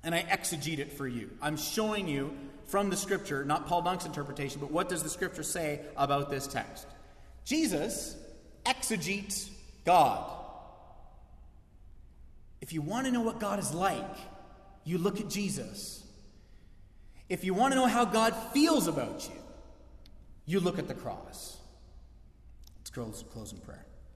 and 0.05 0.15
I 0.15 0.23
exegete 0.23 0.79
it 0.79 0.93
for 0.93 1.09
you. 1.09 1.31
I'm 1.43 1.57
showing 1.57 2.07
you 2.07 2.33
from 2.67 2.91
the 2.91 2.97
scripture, 2.97 3.45
not 3.45 3.67
Paul 3.67 3.83
Dunk's 3.83 4.07
interpretation, 4.07 4.61
but 4.61 4.71
what 4.71 4.89
does 4.89 5.03
the 5.03 5.09
scripture 5.09 5.43
say 5.43 5.81
about 5.97 6.31
this 6.31 6.47
text? 6.47 6.87
Jesus 7.45 8.17
exegetes 8.65 9.51
God. 9.89 10.31
If 12.61 12.75
you 12.75 12.83
want 12.83 13.07
to 13.07 13.11
know 13.11 13.23
what 13.23 13.41
God 13.41 13.59
is 13.59 13.73
like, 13.73 14.17
you 14.85 14.99
look 14.99 15.19
at 15.19 15.31
Jesus. 15.31 16.05
If 17.31 17.43
you 17.43 17.55
want 17.55 17.73
to 17.73 17.77
know 17.77 17.87
how 17.87 18.05
God 18.05 18.35
feels 18.53 18.87
about 18.87 19.27
you, 19.31 19.41
you 20.45 20.61
look 20.61 20.79
at 20.79 20.89
the 20.89 20.95
cross. 20.95 21.57
Let's 22.77 22.91
close, 22.91 23.25
close 23.33 23.53
in 23.53 23.61
prayer. 23.61 23.87